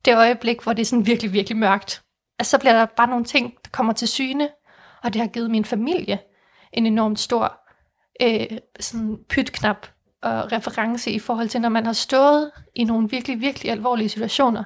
[0.06, 2.04] det øjeblik, hvor det er sådan virkelig, virkelig mørkt.
[2.40, 4.50] Altså, så bliver der bare nogle ting, der kommer til syne,
[5.04, 6.20] og det har givet min familie
[6.74, 7.62] en enormt stor
[8.22, 9.88] øh, sådan pytknap
[10.22, 14.64] og reference i forhold til, når man har stået i nogle virkelig, virkelig alvorlige situationer,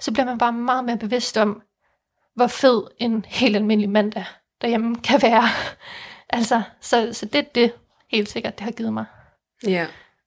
[0.00, 1.62] så bliver man bare meget mere bevidst om,
[2.34, 4.24] hvor fed en helt almindelig mandag
[4.60, 5.42] derhjemme kan være.
[6.38, 7.72] altså, så, så det er det
[8.10, 9.04] helt sikkert, det har givet mig.
[9.66, 9.86] Ja.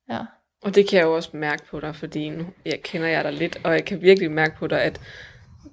[0.09, 0.19] Ja.
[0.63, 3.33] Og det kan jeg jo også mærke på dig, fordi nu jeg kender jeg dig
[3.33, 5.01] lidt, og jeg kan virkelig mærke på dig, at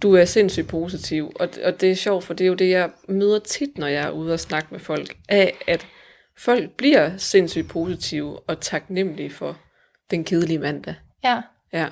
[0.02, 1.32] du er sindssygt positiv.
[1.40, 4.04] Og, og det er sjovt, for det er jo det, jeg møder tit, når jeg
[4.04, 5.86] er ude og snakke med folk, af at
[6.38, 9.56] folk bliver sindssygt positive og taknemmelige for
[10.10, 10.94] den kedelige mandag.
[11.24, 11.40] Ja,
[11.72, 11.86] Ja.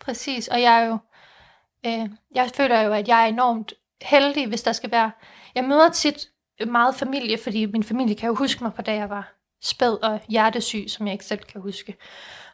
[0.00, 0.48] præcis.
[0.48, 0.98] Og jeg er jo,
[1.86, 5.10] øh, jeg føler jo, at jeg er enormt heldig, hvis der skal være...
[5.54, 6.26] Jeg møder tit
[6.66, 10.20] meget familie, fordi min familie kan jo huske mig fra da jeg var spæd og
[10.28, 11.96] hjertesyg, som jeg ikke selv kan huske.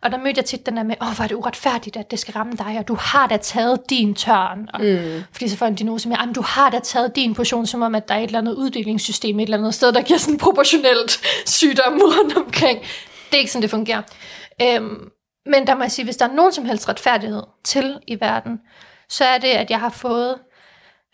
[0.02, 2.18] Og der mødte jeg tit den der med, åh, hvor er det uretfærdigt, at det
[2.18, 4.68] skal ramme dig, og du har da taget din tørn.
[4.74, 5.22] Og, mm.
[5.32, 7.94] Fordi så får en diagnose med, at du har da taget din portion, som om,
[7.94, 11.20] at der er et eller andet uddelingssystem et eller andet sted, der giver sådan proportionelt
[11.46, 12.80] sygdom rundt omkring.
[13.30, 14.02] Det er ikke sådan, det fungerer.
[14.62, 15.10] Øhm,
[15.46, 18.60] men der må jeg sige, hvis der er nogen som helst retfærdighed til i verden,
[19.08, 20.38] så er det, at jeg har fået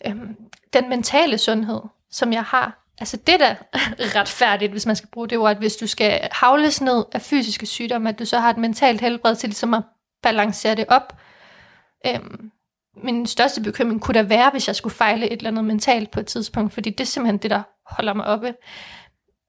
[0.07, 0.37] øhm,
[0.73, 1.81] den mentale sundhed,
[2.11, 2.83] som jeg har.
[2.99, 3.55] Altså det der
[4.19, 7.67] retfærdigt, hvis man skal bruge det ord, at hvis du skal havles ned af fysiske
[7.67, 9.83] sygdomme, at du så har et mentalt helbred til ligesom at
[10.23, 11.19] balancere det op.
[12.07, 12.51] Øhm,
[13.03, 16.21] min største bekymring kunne da være, hvis jeg skulle fejle et eller andet mentalt på
[16.21, 18.55] et tidspunkt, fordi det er simpelthen det, der holder mig oppe.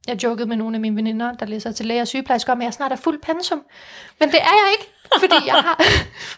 [0.08, 2.66] Jeg jokede med nogle af mine veninder, der læser til læge og sygeplejersker, om at
[2.66, 3.64] jeg snart er fuld pensum.
[4.20, 5.82] Men det er jeg ikke, fordi jeg har,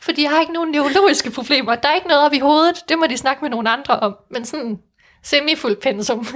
[0.02, 1.76] fordi jeg har ikke nogen neurologiske problemer.
[1.76, 4.16] Der er ikke noget op i hovedet, det må de snakke med nogle andre om.
[4.32, 4.80] Men sådan
[5.24, 6.28] semi-fuld pensum.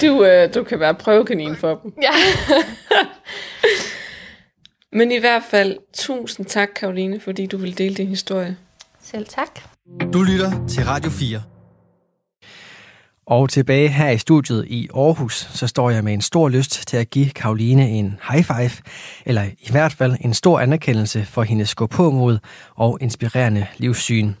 [0.00, 1.92] Du, øh, du kan være prøvekanin for dem.
[2.02, 2.10] ja.
[4.92, 8.56] Men i hvert fald, tusind tak, Karoline, fordi du vil dele din historie.
[9.02, 9.60] Selv tak.
[10.12, 11.42] Du lytter til Radio 4.
[13.28, 16.96] Og tilbage her i studiet i Aarhus, så står jeg med en stor lyst til
[16.96, 18.70] at give Karoline en high five,
[19.26, 22.38] eller i hvert fald en stor anerkendelse for hendes gå på mod
[22.74, 24.32] og inspirerende livssyn.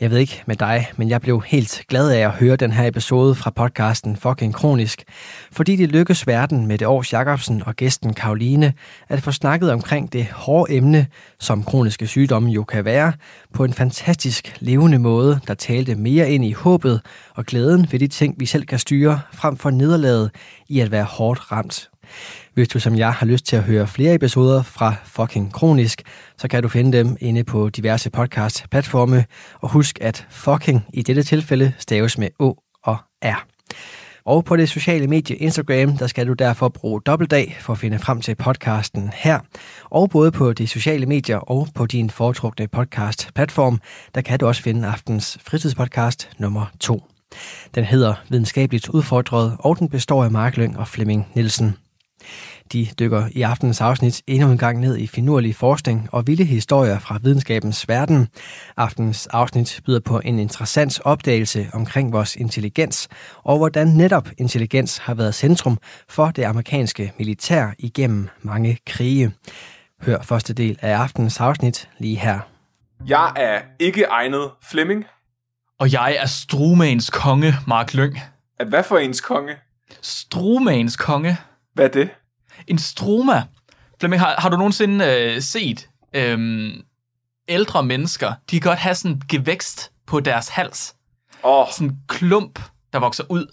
[0.00, 2.86] Jeg ved ikke med dig, men jeg blev helt glad af at høre den her
[2.86, 5.02] episode fra podcasten Fucking Kronisk,
[5.52, 8.72] fordi det lykkedes verden med det års Jacobsen og gæsten Karoline
[9.08, 11.06] at få snakket omkring det hårde emne,
[11.38, 13.12] som kroniske sygdomme jo kan være,
[13.54, 17.00] på en fantastisk levende måde, der talte mere ind i håbet
[17.34, 20.30] og glæden ved de ting, vi selv kan styre, frem for nederlaget
[20.68, 21.90] i at være hårdt ramt.
[22.54, 26.02] Hvis du som jeg har lyst til at høre flere episoder fra Fucking Kronisk,
[26.38, 29.24] så kan du finde dem inde på diverse podcast-platforme.
[29.60, 33.46] Og husk, at fucking i dette tilfælde staves med Å og R.
[34.24, 37.98] Og på det sociale medie Instagram, der skal du derfor bruge dobbeltdag for at finde
[37.98, 39.38] frem til podcasten her.
[39.84, 43.80] Og både på de sociale medier og på din foretrukne podcast-platform,
[44.14, 47.02] der kan du også finde aftens fritidspodcast nummer 2.
[47.74, 51.76] Den hedder Videnskabeligt Udfordret, og den består af Mark Lyng og Flemming Nielsen.
[52.72, 56.98] De dykker i aftenens afsnit endnu en gang ned i finurlig forskning og vilde historier
[56.98, 58.28] fra videnskabens verden.
[58.76, 63.08] Aftenens afsnit byder på en interessant opdagelse omkring vores intelligens,
[63.42, 69.32] og hvordan netop intelligens har været centrum for det amerikanske militær igennem mange krige.
[70.02, 72.40] Hør første del af aftenens afsnit lige her.
[73.06, 75.04] Jeg er ikke egnet Flemming.
[75.78, 78.18] Og jeg er Strumagens konge, Mark Lyng.
[78.58, 79.56] At hvad for ens konge?
[80.02, 81.36] Strumagens konge.
[81.74, 82.10] Hvad er det?
[82.66, 83.42] En stroma.
[84.00, 86.82] Flemming, har, har du nogensinde øh, set øhm,
[87.48, 88.32] ældre mennesker?
[88.50, 90.94] De kan godt have sådan en gevækst på deres hals.
[91.42, 92.60] Oh, Sådan en klump,
[92.92, 93.46] der vokser ud.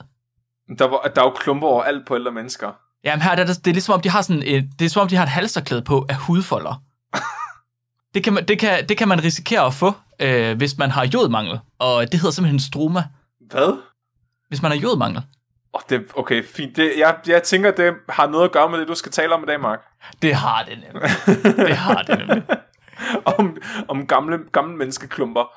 [0.80, 2.72] der, var, der er jo klumper over alt på ældre mennesker.
[3.04, 4.90] Jamen her, der, er det, det er ligesom om, de har sådan et, det er
[4.90, 6.82] som om, de har et halsterklæde på af hudfolder.
[8.14, 11.06] det, kan man, det, kan, det kan man risikere at få, øh, hvis man har
[11.06, 11.60] jodmangel.
[11.80, 13.04] Og det hedder simpelthen stroma,
[13.40, 13.82] Hvad?
[14.48, 15.22] hvis man har jodmangel.
[15.78, 16.76] Oh, det, okay, fint.
[16.76, 19.44] Det, jeg, jeg tænker, det har noget at gøre med det, du skal tale om
[19.44, 19.80] i dag, Mark.
[20.22, 21.10] Det har det nemlig.
[21.68, 22.44] det har det nemlig.
[23.38, 23.58] om,
[23.88, 25.54] om gamle, gamle menneskeklumper.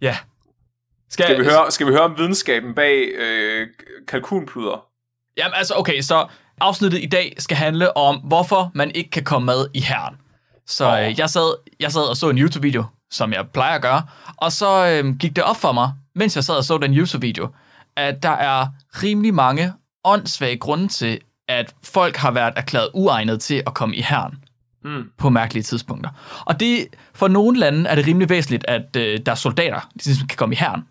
[0.00, 0.16] Ja.
[1.10, 3.66] Skal vi høre, skal vi høre om videnskaben bag øh,
[4.08, 4.86] kalkunpluder?
[5.36, 6.26] Jamen altså, okay, så
[6.60, 10.16] afsnittet i dag skal handle om, hvorfor man ikke kan komme med i herren.
[10.66, 11.06] Så Åh.
[11.06, 14.02] øh, jeg, sad, jeg sad og så en YouTube-video, som jeg plejer at gøre,
[14.36, 17.48] og så øh, gik det op for mig, mens jeg sad og så den YouTube-video,
[17.98, 18.66] at der er
[19.02, 19.72] rimelig mange
[20.04, 24.44] åndssvage grunde til, at folk har været erklæret uegnet til at komme i herren
[24.84, 25.10] Mm.
[25.16, 26.10] på mærkelige tidspunkter.
[26.46, 30.04] Og det, for nogle lande er det rimelig væsentligt, at øh, der er soldater, de
[30.04, 30.82] ligesom kan komme i herren.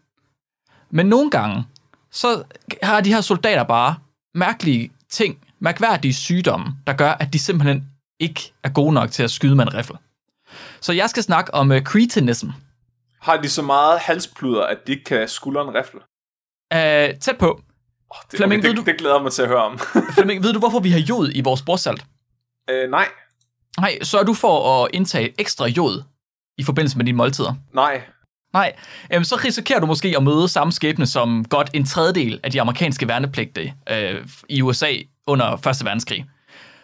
[0.89, 1.63] Men nogle gange,
[2.11, 2.43] så
[2.83, 3.95] har de her soldater bare
[4.35, 9.31] mærkelige ting, mærkværdige sygdomme, der gør, at de simpelthen ikke er gode nok til at
[9.31, 9.95] skyde med en riffel.
[10.81, 12.49] Så jeg skal snakke om uh, cretinism.
[13.21, 15.99] Har de så meget halspluder, at de ikke kan skuldre en rifle?
[16.75, 17.61] Uh, tæt på.
[18.09, 19.79] Oh, det, Flemming, okay, ved det, du- det glæder mig til at høre om.
[20.15, 22.05] Flemming, ved du, hvorfor vi har jod i vores bordsalt?
[22.69, 23.07] øh, nej,
[23.79, 26.03] Nej, så er du for at indtage ekstra jod
[26.57, 27.53] i forbindelse med dine måltider.
[27.73, 28.01] nej.
[28.53, 28.75] Nej,
[29.13, 32.61] øhm, så risikerer du måske at møde samme skæbne som godt en tredjedel af de
[32.61, 34.93] amerikanske værnepligtige øh, i USA
[35.27, 35.85] under 1.
[35.85, 36.25] verdenskrig.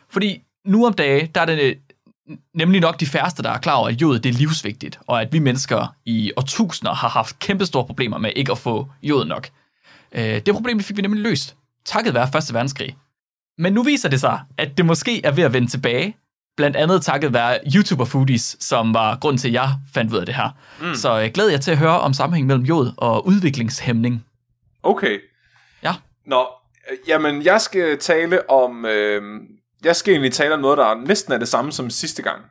[0.10, 1.78] Fordi nu om dage, der er det
[2.56, 5.34] nemlig nok de færreste, der er klar over, at jod det er livsvigtigt, og at
[5.34, 9.50] vi mennesker i årtusinder har haft kæmpe store problemer med ikke at få jod nok.
[10.16, 11.55] Øh, det problem fik vi nemlig løst,
[11.86, 12.53] takket være 1.
[12.53, 12.97] verdenskrig.
[13.57, 16.18] Men nu viser det sig, at det måske er ved at vende tilbage,
[16.57, 20.26] blandt andet takket være YouTuber Foodies, som var grund til, at jeg fandt ud af
[20.26, 20.49] det her.
[20.82, 20.95] Mm.
[20.95, 24.26] Så jeg glæder jer til at høre om sammenhæng mellem jod og udviklingshæmning.
[24.84, 25.20] Okay.
[25.84, 25.93] Ja.
[26.26, 26.45] Nå,
[26.91, 28.86] øh, jamen jeg skal tale om...
[28.86, 29.22] Øh,
[29.86, 32.41] jeg skal egentlig tale om noget, der næsten er det samme som sidste gang.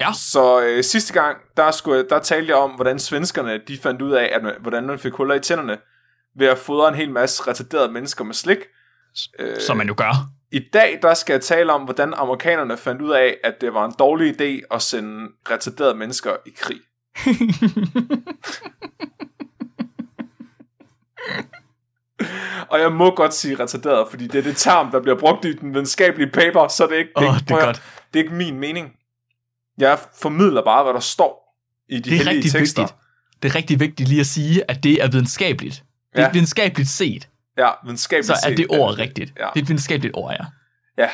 [0.00, 0.12] Ja.
[0.12, 4.02] Så øh, sidste gang, der, skulle, jeg- der talte jeg om, hvordan svenskerne de fandt
[4.02, 5.76] ud af, at hvordan man fik huller i tænderne,
[6.38, 8.58] ved at fodre en hel masse retarderede mennesker med slik.
[9.38, 10.28] Øh, Som man jo gør.
[10.52, 13.84] I dag, der skal jeg tale om, hvordan amerikanerne fandt ud af, at det var
[13.84, 16.80] en dårlig idé at sende retarderede mennesker i krig.
[22.70, 25.52] Og jeg må godt sige retarderet, fordi det er det term, der bliver brugt i
[25.52, 27.82] den videnskabelige paper, så det er ikke, det, er det ikke, er prøv at- godt.
[28.14, 28.92] det er ikke min mening.
[29.78, 31.56] Jeg formidler bare, hvad der står
[31.88, 32.82] i de Det er hellige rigtig tekster.
[32.82, 32.98] vigtigt.
[33.42, 35.82] Det er rigtig vigtigt lige at sige, at det er videnskabeligt.
[36.16, 36.32] Det er Ja.
[36.32, 39.32] videnskabeligt set, Ja, videnskabeligt så er set, det ord rigtigt.
[39.38, 39.44] Ja.
[39.54, 40.44] Det er et videnskabeligt ord, ja.
[41.02, 41.10] Ja.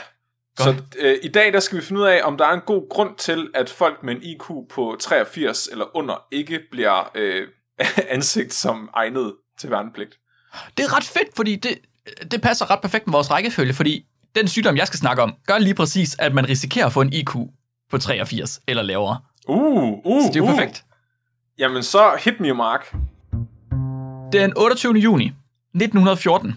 [0.58, 0.76] Så Godt.
[0.98, 3.16] øh, i dag der skal vi finde ud af, om der er en god grund
[3.16, 4.44] til, at folk med en IQ
[4.74, 7.48] på 83 eller under ikke bliver øh,
[8.16, 10.18] ansigt som egnet til værnepligt.
[10.76, 11.78] Det er ret fedt, fordi det,
[12.30, 15.58] det passer ret perfekt med vores rækkefølge, fordi den sygdom, jeg skal snakke om, gør
[15.58, 17.30] lige præcis, at man risikerer at få en IQ
[17.90, 19.18] på 83 eller lavere.
[19.48, 20.50] Uh, uh, Så det er jo uh.
[20.50, 20.84] perfekt.
[21.58, 22.94] Jamen så hit me, Mark.
[24.32, 24.94] Den 28.
[24.94, 25.24] juni
[25.74, 26.56] 1914,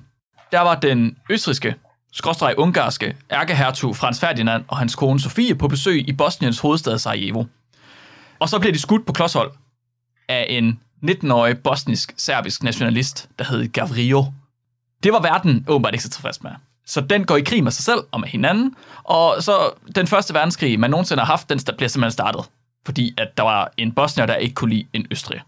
[0.51, 1.75] der var den østriske,
[2.13, 7.43] skråstreg ungarske ærkehertug Frans Ferdinand og hans kone Sofie på besøg i Bosniens hovedstad Sarajevo.
[8.39, 9.51] Og så blev de skudt på klodshold
[10.29, 14.25] af en 19-årig bosnisk-serbisk nationalist, der hed Gavrio.
[15.03, 16.51] Det var verden åbenbart ikke så tilfreds med.
[16.85, 20.33] Så den går i krig med sig selv og med hinanden, og så den første
[20.33, 22.41] verdenskrig, man nogensinde har haft, den bliver simpelthen startet.
[22.85, 25.41] Fordi at der var en bosnier, der ikke kunne lide en østrig.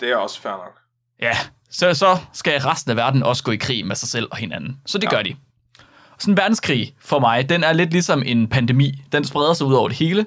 [0.00, 0.78] Det er også fair nok.
[1.22, 1.36] Ja,
[1.72, 4.76] så, så skal resten af verden også gå i krig med sig selv og hinanden.
[4.86, 5.16] Så det Ja.
[5.16, 5.36] gør de.
[6.18, 9.02] Sådan en verdenskrig for mig, den er lidt ligesom en pandemi.
[9.12, 10.26] Den spreder sig ud over det hele.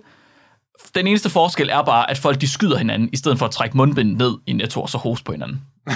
[0.96, 3.78] Den eneste forskel er bare, at folk de skyder hinanden, i stedet for at trække
[3.78, 5.62] mundbind ned i netto og så hoste på hinanden.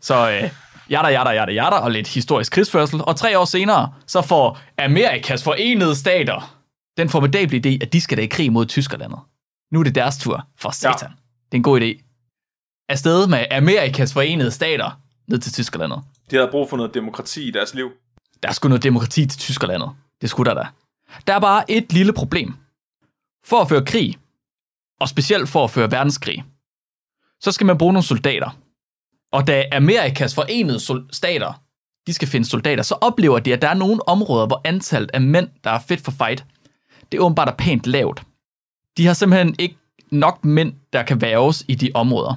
[0.00, 0.50] så øh,
[0.90, 3.00] jada, jada, jada, jada, og lidt historisk krigsførsel.
[3.04, 6.56] Og tre år senere, så får Amerikas forenede stater
[6.96, 9.18] den formidable idé, at de skal da i krig mod Tyskerlandet.
[9.72, 10.96] Nu er det deres tur for satan.
[11.02, 11.06] Ja.
[11.46, 12.11] Det er en god idé
[12.92, 16.00] afsted med Amerikas forenede stater ned til Tyskerlandet.
[16.30, 17.90] De havde brug for noget demokrati i deres liv.
[18.42, 19.90] Der er sgu noget demokrati til Tyskerlandet.
[20.20, 20.66] Det skulle der da.
[21.26, 22.54] Der er bare et lille problem.
[23.44, 24.18] For at føre krig,
[25.00, 26.44] og specielt for at føre verdenskrig,
[27.40, 28.58] så skal man bruge nogle soldater.
[29.32, 31.62] Og da Amerikas forenede stater,
[32.06, 35.20] de skal finde soldater, så oplever de, at der er nogle områder, hvor antallet af
[35.20, 36.44] mænd, der er fedt for fight,
[37.12, 38.22] det er åbenbart er pænt lavt.
[38.96, 39.76] De har simpelthen ikke
[40.10, 42.34] nok mænd, der kan værves i de områder.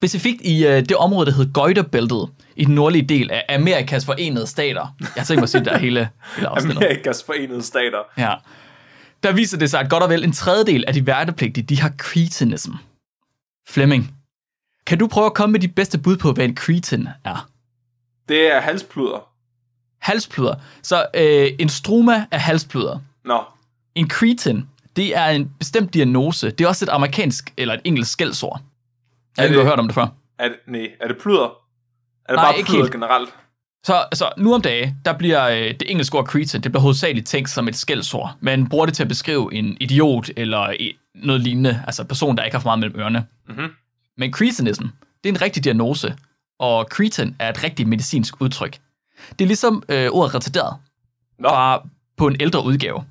[0.00, 4.46] Specifikt i øh, det område, der hedder Goiterbæltet, i den nordlige del af Amerikas forenede
[4.46, 4.96] stater.
[5.16, 6.82] Jeg tænkt mig at sige, der er hele, hele afsnittet.
[6.84, 7.98] Amerikas forenede stater.
[8.18, 8.34] Ja.
[9.22, 11.92] Der viser det sig, at godt og vel en tredjedel af de værnepligtige, de har
[11.98, 12.72] cretinism.
[13.68, 14.14] Flemming,
[14.86, 17.48] kan du prøve at komme med de bedste bud på, hvad en cretin er?
[18.28, 19.28] Det er halspluder.
[19.98, 20.54] Halspluder.
[20.82, 22.98] Så øh, en struma er halspluder.
[23.24, 23.44] Nå,
[23.94, 26.50] En cretin, det er en bestemt diagnose.
[26.50, 28.60] Det er også et amerikansk eller et engelsk skældsord.
[29.36, 30.06] Jeg har ikke hørt om det før.
[30.38, 31.44] er det, nej, er det pluder?
[31.44, 32.92] Er det Nej, bare ikke pluder helt.
[32.92, 33.34] generelt?
[33.86, 37.26] Så, så nu om dagen, der bliver øh, det engelske ord cretin, det bliver hovedsageligt
[37.26, 38.34] tænkt som et skældsord.
[38.40, 42.36] Man bruger det til at beskrive en idiot eller i- noget lignende, altså en person,
[42.36, 43.26] der ikke har for meget mellem ørerne.
[43.48, 43.68] Mhm.
[44.16, 44.84] Men cretinism,
[45.24, 46.16] det er en rigtig diagnose,
[46.58, 48.78] og cretin er et rigtigt medicinsk udtryk.
[49.38, 50.76] Det er ligesom øh, ordet retarderet,
[51.38, 51.80] Nå, bare
[52.16, 53.04] på en ældre udgave.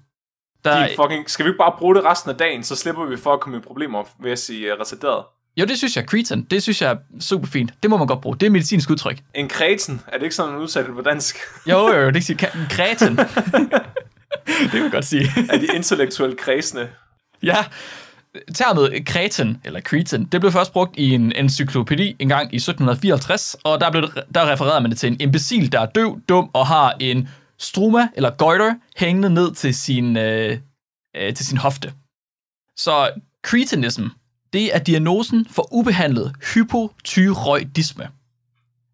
[0.65, 3.17] Der, de fucking, skal vi ikke bare bruge det resten af dagen, så slipper vi
[3.17, 5.23] for at komme i problemer ved at sige uh, retarderet.
[5.57, 7.73] Jo, det synes jeg, cretin, det synes jeg er super fint.
[7.83, 8.37] Det må man godt bruge.
[8.37, 9.17] Det er medicinsk udtryk.
[9.33, 11.35] En kreten, er det ikke sådan, man udtaler det på dansk?
[11.69, 13.15] Jo, jo, det siger kretin.
[13.17, 15.27] det kan man godt sige.
[15.49, 16.89] er de intellektuelle kredsende?
[17.43, 17.65] Ja,
[18.55, 23.55] termet kretin, eller kretin, det blev først brugt i en encyklopædi en gang i 1754,
[23.63, 24.03] og der, blev,
[24.35, 27.29] der refererede man det til en imbecil, der er døv, dum og har en
[27.59, 30.57] struma, eller goiter, hængende ned til sin, øh,
[31.15, 31.93] øh, til sin hofte.
[32.77, 33.09] Så
[33.47, 34.03] cretinism,
[34.53, 38.07] det er diagnosen for ubehandlet hypotyroidisme.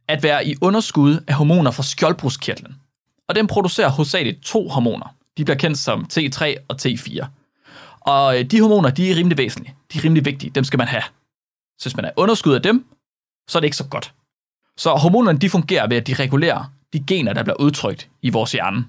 [0.07, 2.75] At være i underskud af hormoner fra skjoldbruskkirtlen.
[3.27, 5.15] Og den producerer hovedsageligt to hormoner.
[5.37, 7.25] De bliver kendt som T3 og T4.
[8.01, 9.75] Og øh, de hormoner, de er rimelig væsentlige.
[9.93, 10.49] De er rimelig vigtige.
[10.49, 11.03] Dem skal man have.
[11.79, 12.85] Så hvis man er underskud af dem,
[13.49, 14.13] så er det ikke så godt.
[14.77, 18.51] Så hormonerne de fungerer ved, at de regulerer de gener, der bliver udtrykt i vores
[18.51, 18.85] hjerne.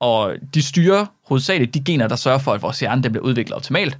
[0.00, 3.56] Og de styrer hovedsageligt de gener, der sørger for, at vores hjerne den bliver udviklet
[3.56, 3.98] optimalt.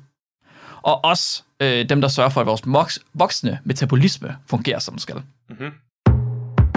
[0.83, 5.17] Og også øh, dem, der sørger for, at vores voksne metabolisme fungerer, som den skal.
[5.49, 5.71] Mm-hmm.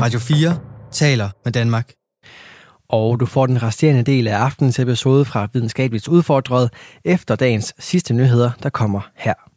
[0.02, 0.60] Radio 4
[0.92, 1.94] taler med Danmark.
[2.90, 6.70] Og du får den resterende del af aftenens episode fra Videnskabeligt Udfordret
[7.06, 9.51] efter dagens sidste nyheder, der kommer her.